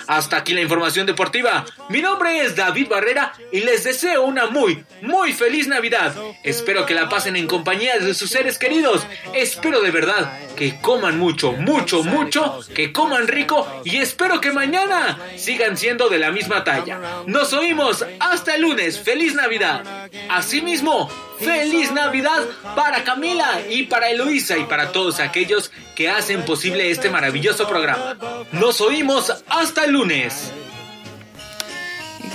[0.08, 1.64] Hasta aquí la información deportiva.
[1.88, 6.14] Mi nombre es David Barrera y les deseo una muy, muy feliz Navidad.
[6.44, 9.06] Espero que la pasen en compañía de sus seres queridos.
[9.34, 15.18] Espero de verdad que coman mucho, mucho, mucho, que coman rico y espero que mañana
[15.36, 17.22] sigan siendo de la misma talla.
[17.24, 19.00] Nos oímos hasta el lunes.
[19.00, 20.10] Feliz Navidad.
[20.28, 21.08] Asimismo,
[21.38, 22.44] feliz Navidad
[22.76, 27.68] para Camila y para para Eloísa y para todos aquellos que hacen posible este maravilloso
[27.68, 28.16] programa.
[28.52, 30.52] Nos oímos hasta el lunes.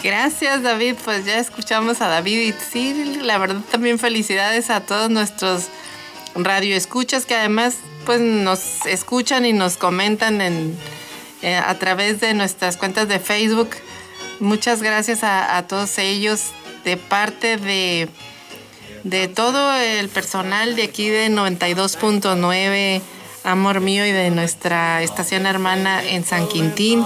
[0.04, 5.68] Gracias David, pues ya escuchamos a David y la verdad también felicidades a todos nuestros
[6.36, 10.78] radioescuchas que además pues nos escuchan y nos comentan en,
[11.42, 13.70] eh, a través de nuestras cuentas de Facebook.
[14.40, 16.52] Muchas gracias a todos ellos
[16.84, 18.10] de parte de,
[19.06, 23.02] de todo el personal de aquí de 92.9
[23.44, 27.06] Amor Mío y de nuestra estación hermana en San Quintín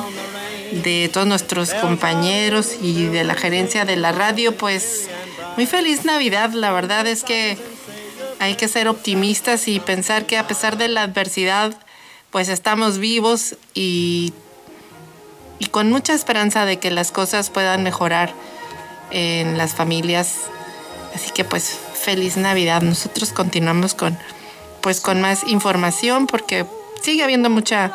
[0.71, 5.09] de todos nuestros compañeros y de la gerencia de la radio, pues
[5.57, 6.51] muy feliz Navidad.
[6.51, 7.57] La verdad es que
[8.39, 11.77] hay que ser optimistas y pensar que a pesar de la adversidad,
[12.31, 14.31] pues estamos vivos y,
[15.57, 18.33] y con mucha esperanza de que las cosas puedan mejorar
[19.11, 20.49] en las familias.
[21.13, 22.81] Así que pues feliz Navidad.
[22.81, 24.17] Nosotros continuamos con
[24.81, 26.65] pues con más información porque
[27.01, 27.91] sigue habiendo mucha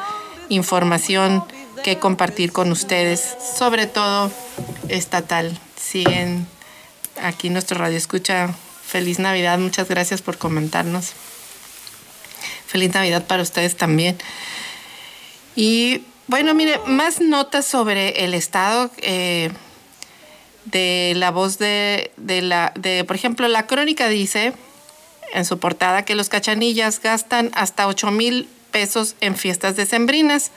[0.48, 1.44] información
[1.82, 3.22] que compartir con ustedes,
[3.56, 4.30] sobre todo
[4.88, 5.58] estatal.
[5.80, 6.46] Siguen
[7.22, 8.54] aquí nuestro radio escucha.
[8.86, 11.12] Feliz Navidad, muchas gracias por comentarnos.
[12.66, 14.16] Feliz Navidad para ustedes también.
[15.56, 19.50] Y bueno, mire, más notas sobre el estado eh,
[20.64, 24.52] de la voz de, de la, de, por ejemplo, la crónica dice
[25.32, 30.50] en su portada que los cachanillas gastan hasta 8 mil pesos en fiestas decembrinas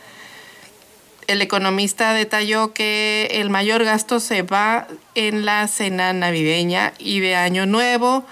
[1.27, 7.35] el economista detalló que el mayor gasto se va en la cena navideña y de
[7.35, 8.25] Año Nuevo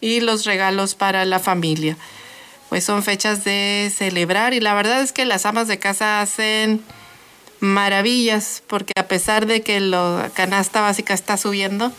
[0.00, 1.96] y los regalos para la familia.
[2.68, 6.82] Pues son fechas de celebrar y la verdad es que las amas de casa hacen
[7.62, 11.92] maravillas porque a pesar de que la canasta básica está subiendo,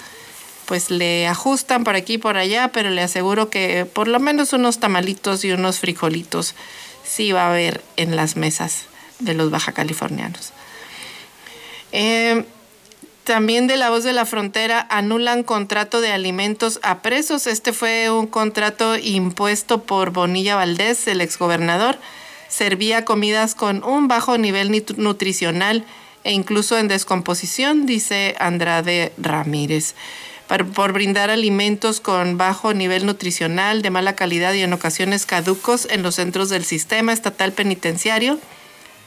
[0.65, 4.51] pues le ajustan por aquí y por allá, pero le aseguro que por lo menos
[4.51, 6.53] unos tamalitos y unos frijolitos
[7.05, 8.87] sí va a haber en las mesas
[9.19, 10.51] de los baja californianos.
[11.93, 12.43] Eh,
[13.23, 17.47] también de la voz de la frontera anulan contrato de alimentos a presos.
[17.47, 21.97] Este fue un contrato impuesto por Bonilla Valdés, el exgobernador.
[22.53, 25.85] Servía comidas con un bajo nivel nutricional
[26.23, 29.95] e incluso en descomposición, dice Andrade Ramírez.
[30.75, 36.03] por brindar alimentos con bajo nivel nutricional, de mala calidad y en ocasiones caducos en
[36.03, 38.37] los centros del sistema estatal penitenciario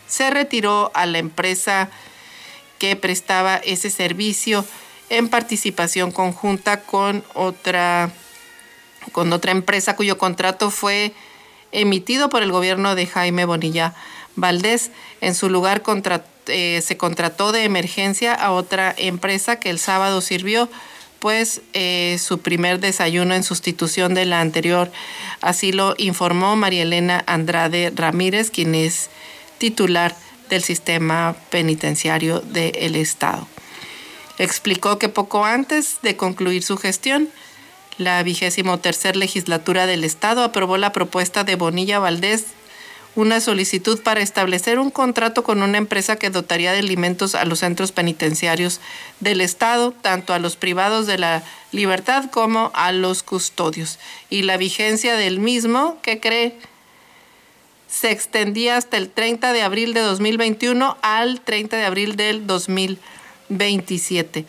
[0.08, 1.88] se retiró a la empresa
[2.80, 4.64] que prestaba ese servicio
[5.08, 8.10] en participación conjunta con otra,
[9.12, 11.14] con otra empresa cuyo contrato fue
[11.76, 13.94] emitido por el gobierno de Jaime Bonilla
[14.34, 14.90] Valdés.
[15.20, 15.82] En su lugar
[16.46, 20.68] eh, se contrató de emergencia a otra empresa que el sábado sirvió
[21.18, 24.90] pues eh, su primer desayuno en sustitución de la anterior.
[25.40, 29.10] Así lo informó María Elena Andrade Ramírez, quien es
[29.58, 30.14] titular
[30.48, 33.46] del sistema penitenciario del Estado.
[34.38, 37.28] Explicó que poco antes de concluir su gestión,
[37.98, 42.44] la vigésimo tercer legislatura del Estado aprobó la propuesta de Bonilla Valdés,
[43.14, 47.60] una solicitud para establecer un contrato con una empresa que dotaría de alimentos a los
[47.60, 48.80] centros penitenciarios
[49.20, 51.42] del Estado, tanto a los privados de la
[51.72, 53.98] libertad como a los custodios.
[54.28, 56.58] Y la vigencia del mismo, que cree
[57.88, 64.44] se extendía hasta el 30 de abril de 2021 al 30 de abril del 2027.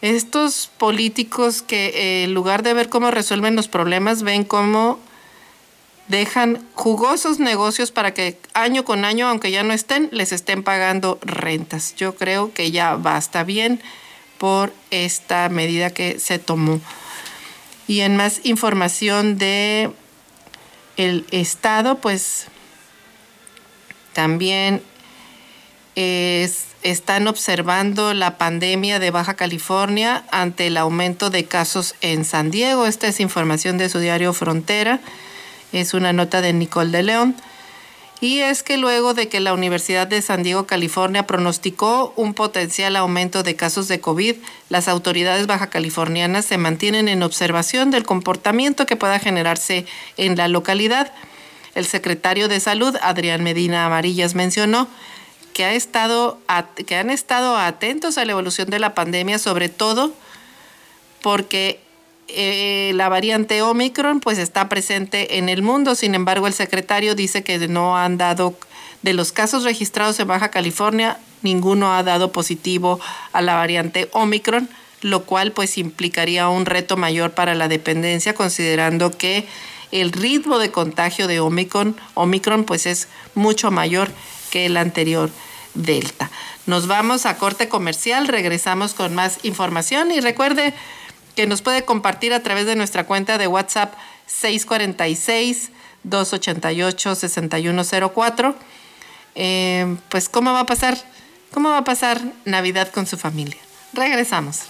[0.00, 5.00] Estos políticos que eh, en lugar de ver cómo resuelven los problemas, ven cómo
[6.08, 11.18] dejan jugosos negocios para que año con año, aunque ya no estén, les estén pagando
[11.22, 11.94] rentas.
[11.96, 13.80] Yo creo que ya basta bien
[14.38, 16.80] por esta medida que se tomó.
[17.86, 19.90] Y en más información de
[20.96, 22.46] el Estado, pues
[24.12, 24.82] también
[26.82, 32.86] están observando la pandemia de Baja California ante el aumento de casos en San Diego.
[32.86, 35.00] Esta es información de su diario Frontera.
[35.72, 37.36] Es una nota de Nicole de León.
[38.20, 42.96] Y es que luego de que la Universidad de San Diego, California, pronosticó un potencial
[42.96, 44.36] aumento de casos de COVID,
[44.68, 50.48] las autoridades baja californianas se mantienen en observación del comportamiento que pueda generarse en la
[50.48, 51.12] localidad.
[51.76, 54.88] El secretario de Salud, Adrián Medina Amarillas, mencionó
[55.58, 56.38] que, ha estado,
[56.86, 60.12] que han estado atentos a la evolución de la pandemia, sobre todo
[61.20, 61.80] porque
[62.28, 65.96] eh, la variante Omicron pues está presente en el mundo.
[65.96, 68.56] Sin embargo, el secretario dice que no han dado,
[69.02, 73.00] de los casos registrados en Baja California, ninguno ha dado positivo
[73.32, 74.68] a la variante Omicron,
[75.00, 79.44] lo cual pues implicaría un reto mayor para la dependencia, considerando que
[79.90, 84.08] el ritmo de contagio de Omicron, Omicron pues es mucho mayor
[84.52, 85.30] que el anterior
[85.78, 86.30] Delta.
[86.66, 90.74] Nos vamos a corte comercial, regresamos con más información y recuerde
[91.34, 93.94] que nos puede compartir a través de nuestra cuenta de WhatsApp
[94.26, 95.70] 646
[96.02, 98.54] 288 6104.
[99.34, 100.98] Eh, pues cómo va a pasar,
[101.52, 103.58] cómo va a pasar Navidad con su familia.
[103.92, 104.62] Regresamos.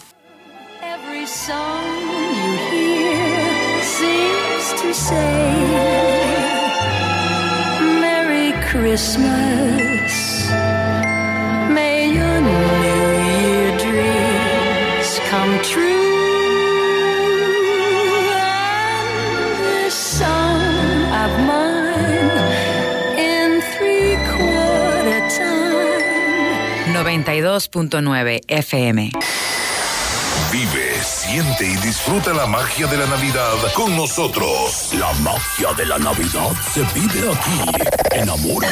[27.04, 29.12] 92.9 FM.
[30.50, 34.94] Vive, siente y disfruta la magia de la Navidad con nosotros.
[34.94, 37.60] La magia de la Navidad se vive aquí,
[38.12, 38.64] en Amor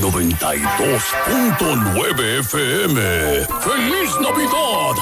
[0.00, 3.46] 92.9 FM.
[3.60, 4.96] ¡Feliz Navidad!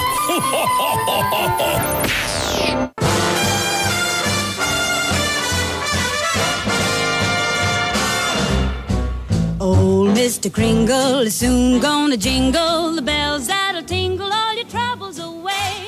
[9.58, 10.52] Old Mr.
[10.52, 15.86] Kringle is soon gonna jingle the bells that'll tingle all your troubles away.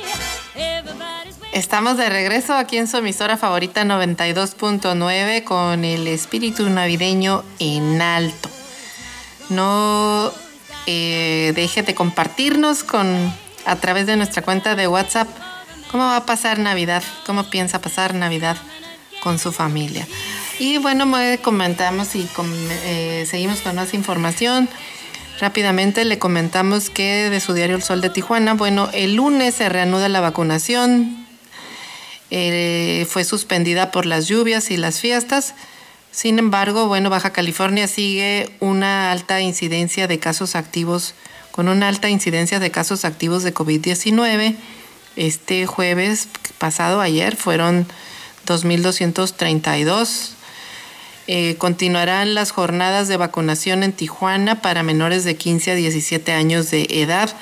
[1.53, 8.49] Estamos de regreso aquí en su emisora favorita 92.9 con el espíritu navideño en alto.
[9.51, 10.33] No
[10.87, 13.33] eh, deje de compartirnos con
[13.65, 15.29] a través de nuestra cuenta de WhatsApp
[15.91, 18.57] cómo va a pasar Navidad, cómo piensa pasar Navidad
[19.21, 20.07] con su familia.
[20.59, 22.29] Y bueno, me comentamos y
[22.85, 24.69] eh, seguimos con más información.
[25.41, 29.69] Rápidamente le comentamos que de su diario El Sol de Tijuana, bueno, el lunes se
[29.69, 31.27] reanuda la vacunación.
[32.31, 35.55] Eh, fue suspendida por las lluvias y las fiestas.
[36.11, 41.15] Sin embargo, bueno, Baja California sigue una alta incidencia de casos activos,
[41.59, 44.55] con una alta incidencia de casos activos de COVID-19.
[45.17, 46.29] Este jueves
[46.59, 47.85] pasado, ayer, fueron
[48.47, 50.35] 2.232.
[51.27, 56.71] Eh, continuarán las jornadas de vacunación en Tijuana para menores de 15 a 17 años
[56.71, 57.35] de edad.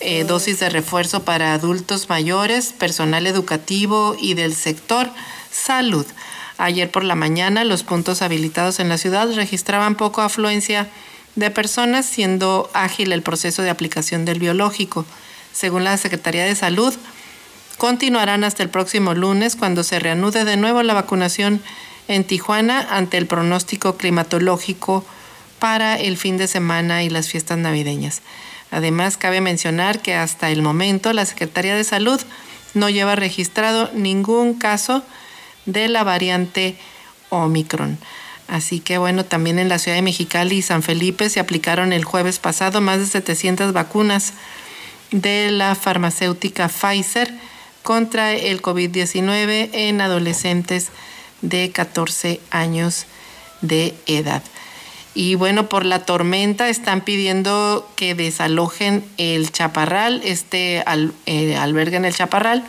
[0.00, 5.08] Eh, dosis de refuerzo para adultos mayores, personal educativo y del sector
[5.50, 6.04] salud.
[6.58, 10.90] Ayer por la mañana los puntos habilitados en la ciudad registraban poco afluencia
[11.36, 15.04] de personas, siendo ágil el proceso de aplicación del biológico.
[15.52, 16.94] Según la Secretaría de Salud,
[17.78, 21.62] continuarán hasta el próximo lunes cuando se reanude de nuevo la vacunación
[22.08, 25.04] en Tijuana ante el pronóstico climatológico
[25.58, 28.22] para el fin de semana y las fiestas navideñas.
[28.70, 32.20] Además, cabe mencionar que hasta el momento la Secretaría de Salud
[32.74, 35.02] no lleva registrado ningún caso
[35.66, 36.76] de la variante
[37.30, 37.98] Omicron.
[38.48, 42.04] Así que bueno, también en la ciudad de Mexicali y San Felipe se aplicaron el
[42.04, 44.34] jueves pasado más de 700 vacunas
[45.10, 47.32] de la farmacéutica Pfizer
[47.82, 50.88] contra el COVID-19 en adolescentes
[51.42, 53.06] de 14 años
[53.62, 54.42] de edad.
[55.14, 62.04] Y bueno, por la tormenta están pidiendo que desalojen el chaparral, este al, eh, en
[62.04, 62.64] el chaparral.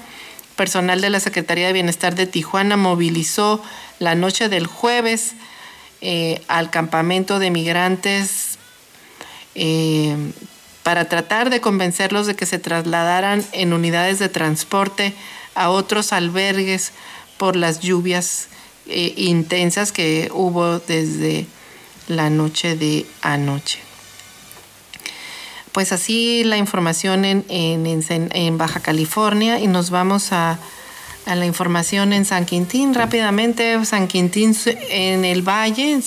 [0.55, 3.61] Personal de la Secretaría de Bienestar de Tijuana movilizó
[3.99, 5.35] la noche del jueves
[6.01, 8.57] eh, al campamento de migrantes
[9.55, 10.15] eh,
[10.83, 15.13] para tratar de convencerlos de que se trasladaran en unidades de transporte
[15.55, 16.93] a otros albergues
[17.37, 18.47] por las lluvias
[18.87, 21.45] eh, intensas que hubo desde
[22.07, 23.79] la noche de anoche.
[25.71, 30.57] Pues así la información en, en, Baja California y nos vamos a,
[31.27, 32.93] a, la información en San Quintín.
[32.93, 34.55] Rápidamente, San Quintín
[34.89, 35.99] en el Valle,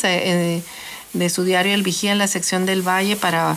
[1.12, 3.56] de su diario El Vigía, en la sección del Valle, para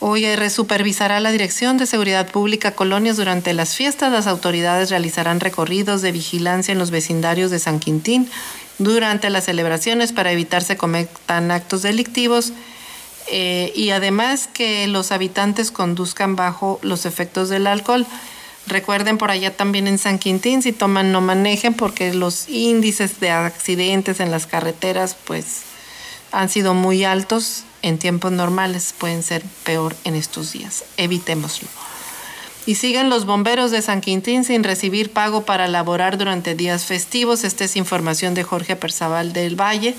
[0.00, 4.12] hoy supervisará la Dirección de Seguridad Pública Colonias durante las fiestas.
[4.12, 8.28] Las autoridades realizarán recorridos de vigilancia en los vecindarios de San Quintín
[8.78, 12.52] durante las celebraciones para evitar se cometan actos delictivos
[13.30, 18.06] eh, y además que los habitantes conduzcan bajo los efectos del alcohol.
[18.68, 23.30] Recuerden por allá también en San Quintín, si toman no manejen porque los índices de
[23.30, 25.62] accidentes en las carreteras pues
[26.32, 30.84] han sido muy altos en tiempos normales, pueden ser peor en estos días.
[30.98, 31.68] Evitémoslo.
[32.66, 37.44] Y siguen los bomberos de San Quintín sin recibir pago para laborar durante días festivos.
[37.44, 39.94] Esta es información de Jorge Perzaval del Valle.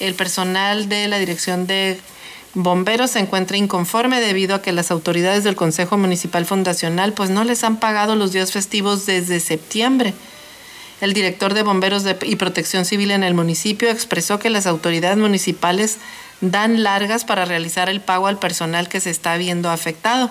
[0.00, 2.00] El personal de la Dirección de
[2.54, 7.42] Bomberos se encuentra inconforme debido a que las autoridades del Consejo Municipal Fundacional pues no
[7.42, 10.14] les han pagado los días festivos desde septiembre.
[11.00, 15.98] El director de Bomberos y Protección Civil en el municipio expresó que las autoridades municipales
[16.40, 20.30] dan largas para realizar el pago al personal que se está viendo afectado.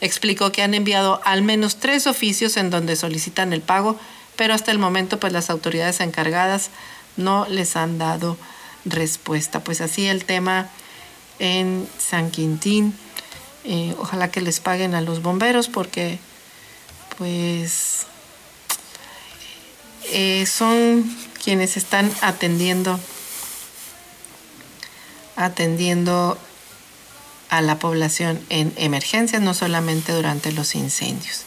[0.00, 4.00] Explicó que han enviado al menos tres oficios en donde solicitan el pago,
[4.34, 6.70] pero hasta el momento pues las autoridades encargadas
[7.18, 8.38] no les han dado
[8.86, 9.60] respuesta.
[9.60, 10.70] Pues así el tema
[11.40, 12.94] en San Quintín.
[13.64, 16.18] Eh, ojalá que les paguen a los bomberos porque
[17.18, 18.06] pues
[20.12, 21.04] eh, son
[21.42, 22.98] quienes están atendiendo
[25.36, 26.38] atendiendo
[27.48, 31.44] a la población en emergencias, no solamente durante los incendios.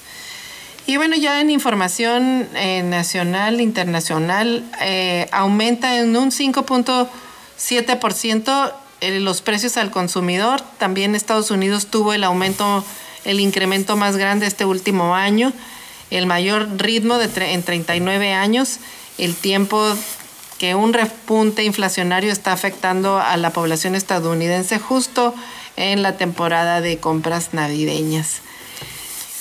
[0.85, 8.71] Y bueno, ya en información eh, nacional, internacional, eh, aumenta en un 5.7% eh,
[9.19, 10.61] los precios al consumidor.
[10.77, 12.83] También Estados Unidos tuvo el aumento,
[13.25, 15.53] el incremento más grande este último año,
[16.09, 18.79] el mayor ritmo de en 39 años,
[19.17, 19.95] el tiempo
[20.57, 25.33] que un repunte inflacionario está afectando a la población estadounidense justo
[25.75, 28.41] en la temporada de compras navideñas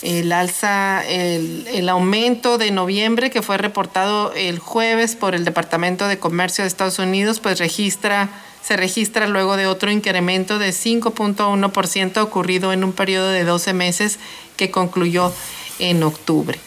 [0.02, 6.18] el alza, el aumento de noviembre que fue reportado el jueves por el Departamento de
[6.18, 8.28] Comercio de Estados Unidos, pues registra,
[8.62, 14.18] se registra luego de otro incremento de 5.1% ocurrido en un periodo de 12 meses
[14.56, 15.32] que concluyó
[15.78, 16.58] en octubre.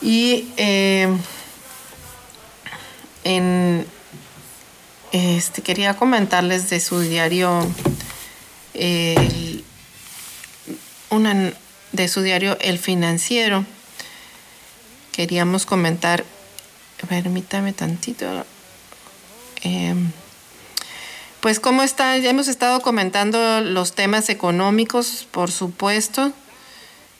[0.00, 1.08] Y eh,
[3.24, 3.86] en,
[5.12, 7.66] este, quería comentarles de su diario,
[8.74, 9.64] el-
[11.10, 11.52] una
[11.92, 13.64] de su diario El Financiero.
[15.12, 16.24] Queríamos comentar,
[17.08, 18.46] permítame tantito.
[19.64, 20.10] em,
[21.42, 26.32] pues cómo está, ya hemos estado comentando los temas económicos, por supuesto,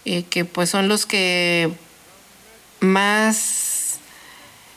[0.05, 1.73] eh, que pues son los que
[2.79, 3.99] más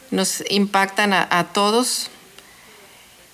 [0.10, 2.10] nos impactan a, a todos.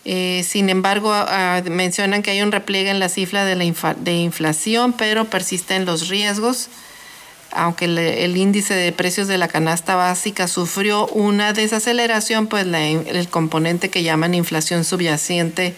[0.03, 4.13] Eh, sin embargo, ah, mencionan que hay un repliegue en la cifra de la de
[4.15, 6.67] inflación, pero persisten los riesgos.
[7.51, 13.27] Aunque el, índice de precios de la canasta básica sufrió una desaceleración, pues la el
[13.27, 15.75] componente que llaman inflación subyacente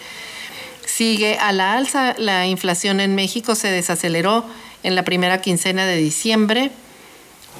[0.86, 2.14] sigue a la alza.
[2.18, 4.44] La inflación en México se desaceleró
[4.82, 6.70] en la primera quincena de diciembre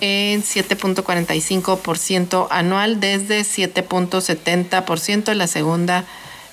[0.01, 6.05] en 7.45% anual desde 7.70% en la segunda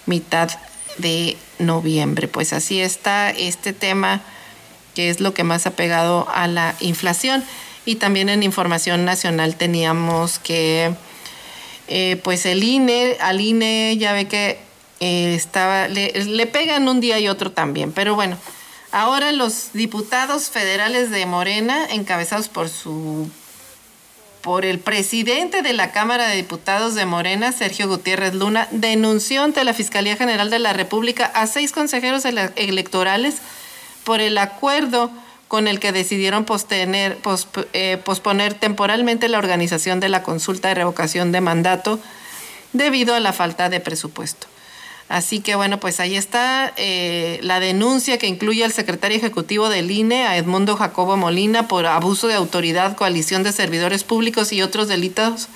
[0.05, 0.49] mitad
[0.97, 2.27] de noviembre.
[2.27, 4.21] Pues así está este tema
[4.95, 7.43] que es lo que más ha pegado a la inflación.
[7.85, 10.93] Y también en información nacional teníamos que,
[11.87, 14.59] eh, pues el INE, al INE ya ve que
[14.99, 17.91] eh, estaba, le, pegan un día y otro también.
[17.91, 18.37] Pero bueno,
[18.91, 23.29] ahora los diputados federales de Morena, encabezados por su
[24.41, 29.63] por el presidente de la Cámara de Diputados de Morena, Sergio Gutiérrez Luna, denunció ante
[29.63, 33.35] la Fiscalía General de la República a seis consejeros ele- electorales
[34.03, 35.11] por el acuerdo
[35.47, 36.45] con el que decidieron
[37.73, 41.99] eh, posponer temporalmente la organización de la consulta de revocación de mandato
[42.73, 44.47] debido a la falta de presupuesto.
[45.09, 49.91] Así que bueno, pues ahí está eh, la denuncia que incluye al secretario ejecutivo del
[49.91, 54.87] INE, a Edmundo Jacobo Molina, por abuso de autoridad, coalición de servidores públicos y otros
[54.87, 55.49] delitos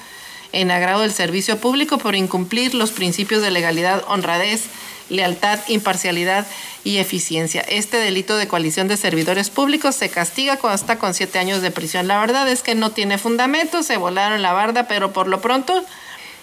[0.51, 4.63] en agrado del servicio público por incumplir los principios de legalidad, honradez,
[5.09, 6.45] lealtad, imparcialidad
[6.83, 7.61] y eficiencia.
[7.61, 12.07] Este delito de coalición de servidores públicos se castiga hasta con siete años de prisión.
[12.07, 15.83] La verdad es que no tiene fundamento, se volaron la barda, pero por lo pronto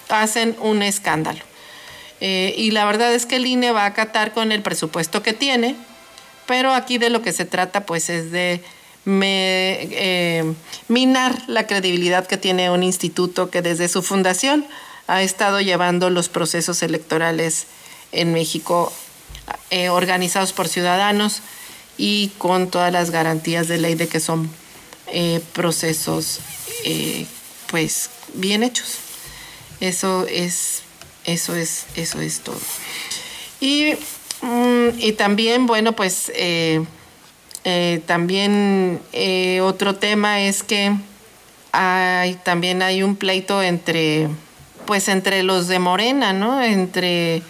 [0.08, 1.40] hacen un escándalo.
[2.20, 5.32] Eh, y la verdad es que el INE va a acatar con el presupuesto que
[5.32, 5.74] tiene,
[6.46, 8.62] pero aquí de lo que se trata pues es de
[9.06, 10.54] eh,
[10.86, 14.64] minar la credibilidad que tiene un instituto que desde su fundación
[15.08, 17.66] ha estado llevando los procesos electorales
[18.12, 18.92] en México
[19.70, 21.40] eh, organizados por ciudadanos
[21.96, 24.50] y con todas las garantías de ley de que son
[25.08, 26.40] eh, procesos
[26.84, 27.26] eh,
[27.68, 28.98] pues bien hechos.
[29.80, 30.82] Eso es,
[31.24, 32.60] eso es, eso es todo.
[33.60, 33.94] Y,
[34.42, 36.30] mm, y también, bueno, pues
[38.06, 39.00] también
[39.62, 40.94] otro tema es que
[41.72, 44.28] hay, también hay un pleito entre,
[44.86, 46.62] pues entre los de Morena, ¿no?
[46.62, 47.42] Entre,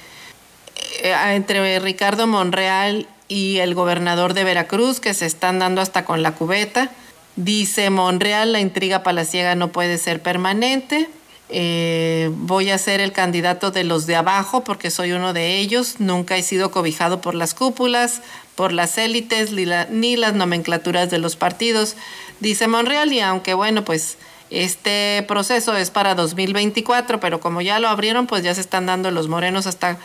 [1.02, 6.32] entre Ricardo Monreal y el gobernador de Veracruz, que se están dando hasta con la
[6.32, 6.90] cubeta.
[7.36, 11.08] Dice Monreal, la intriga palaciega no puede ser permanente.
[11.48, 15.96] Eh, voy a ser el candidato de los de abajo porque soy uno de ellos.
[15.98, 18.22] Nunca he sido cobijado por las cúpulas,
[18.54, 21.96] por las élites ni, ni las nomenclaturas de los partidos,
[22.40, 23.12] dice Monreal.
[23.12, 24.18] Y aunque bueno, pues
[24.52, 29.10] Este proceso es para 2024, pero como ya lo abrieron, pues ya se están dando
[29.10, 29.96] los morenos hasta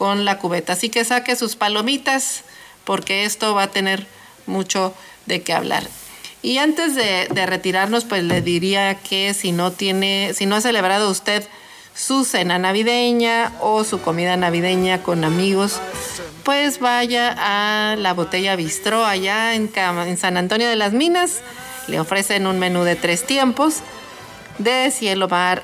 [0.00, 0.72] con la cubeta.
[0.72, 2.44] Así que saque sus palomitas
[2.84, 4.06] porque esto va a tener
[4.46, 4.94] mucho
[5.26, 5.86] de qué hablar.
[6.40, 11.10] Y antes de, retirarnos, pues le diría que si no tiene, si no ha celebrado
[11.10, 11.46] usted
[11.94, 15.80] su cena navideña o su comida navideña con amigos,
[16.44, 21.42] pues vaya a la botella Bistró allá en, en San Antonio de las Minas.
[21.88, 23.80] Le ofrecen un menú de tres tiempos
[24.56, 25.62] de cielo, mar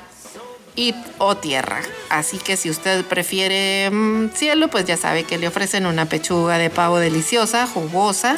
[0.77, 1.81] y o tierra.
[2.09, 6.57] Así que si usted prefiere mm, cielo, pues ya sabe que le ofrecen una pechuga
[6.57, 8.37] de pavo deliciosa, jugosa.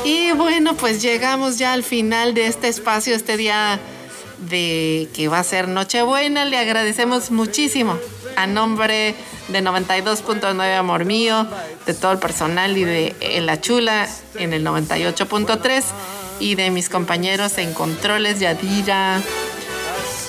[0.04, 3.80] Y bueno, pues llegamos ya al final de este espacio, este día
[4.48, 6.44] de que va a ser Nochebuena.
[6.44, 7.98] Le agradecemos muchísimo
[8.36, 9.14] a nombre
[9.48, 11.46] de 92.9 Amor Mío,
[11.86, 15.84] de todo el personal y de La Chula en el 98.3
[16.38, 19.20] y de mis compañeros en controles, Yadira,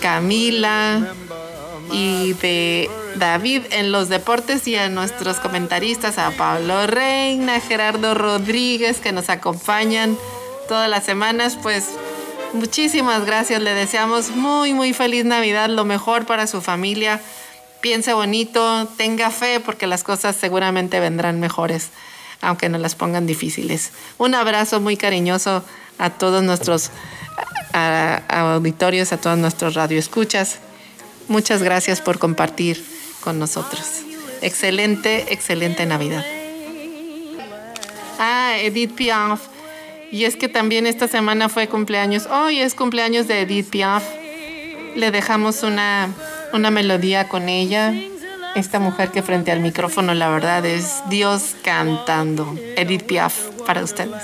[0.01, 1.13] Camila
[1.91, 8.99] y de David en los deportes y a nuestros comentaristas, a Pablo Reina, Gerardo Rodríguez
[8.99, 10.17] que nos acompañan
[10.67, 11.89] todas las semanas, pues
[12.53, 17.21] muchísimas gracias, le deseamos muy muy feliz Navidad, lo mejor para su familia,
[17.81, 21.89] piense bonito, tenga fe porque las cosas seguramente vendrán mejores,
[22.41, 23.91] aunque no las pongan difíciles.
[24.17, 25.63] Un abrazo muy cariñoso
[25.97, 26.91] a todos nuestros
[27.73, 30.59] auditorios, a todos nuestros radioescuchas.
[31.27, 32.83] Muchas gracias por compartir
[33.21, 33.85] con nosotros.
[34.41, 36.25] Excelente, excelente Navidad.
[38.19, 39.41] Ah, Edith Piaf.
[40.11, 42.27] Y es que también esta semana fue cumpleaños.
[42.27, 44.03] Hoy es cumpleaños de Edith Piaf.
[44.95, 46.09] Le dejamos una,
[46.51, 47.93] una melodía con ella.
[48.55, 52.57] Esta mujer que frente al micrófono, la verdad, es Dios cantando.
[52.75, 53.33] Edith Piaf,
[53.65, 54.21] para ustedes.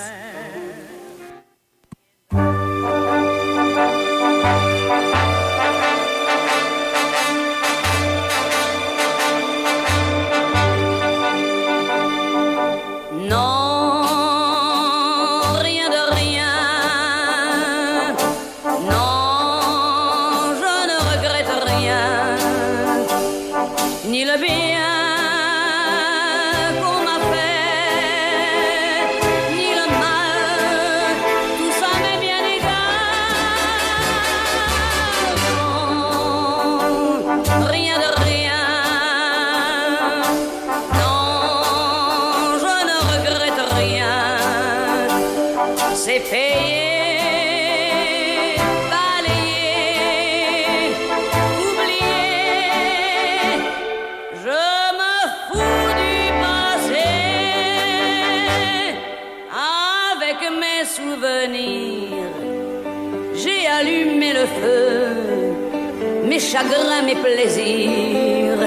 [64.57, 66.27] Feu.
[66.29, 68.61] Mes chagrins, mes plaisirs,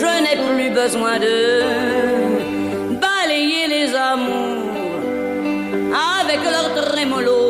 [0.00, 1.36] je n'ai plus besoin de
[3.04, 4.60] balayer les amours
[6.20, 7.49] avec leur trémolo,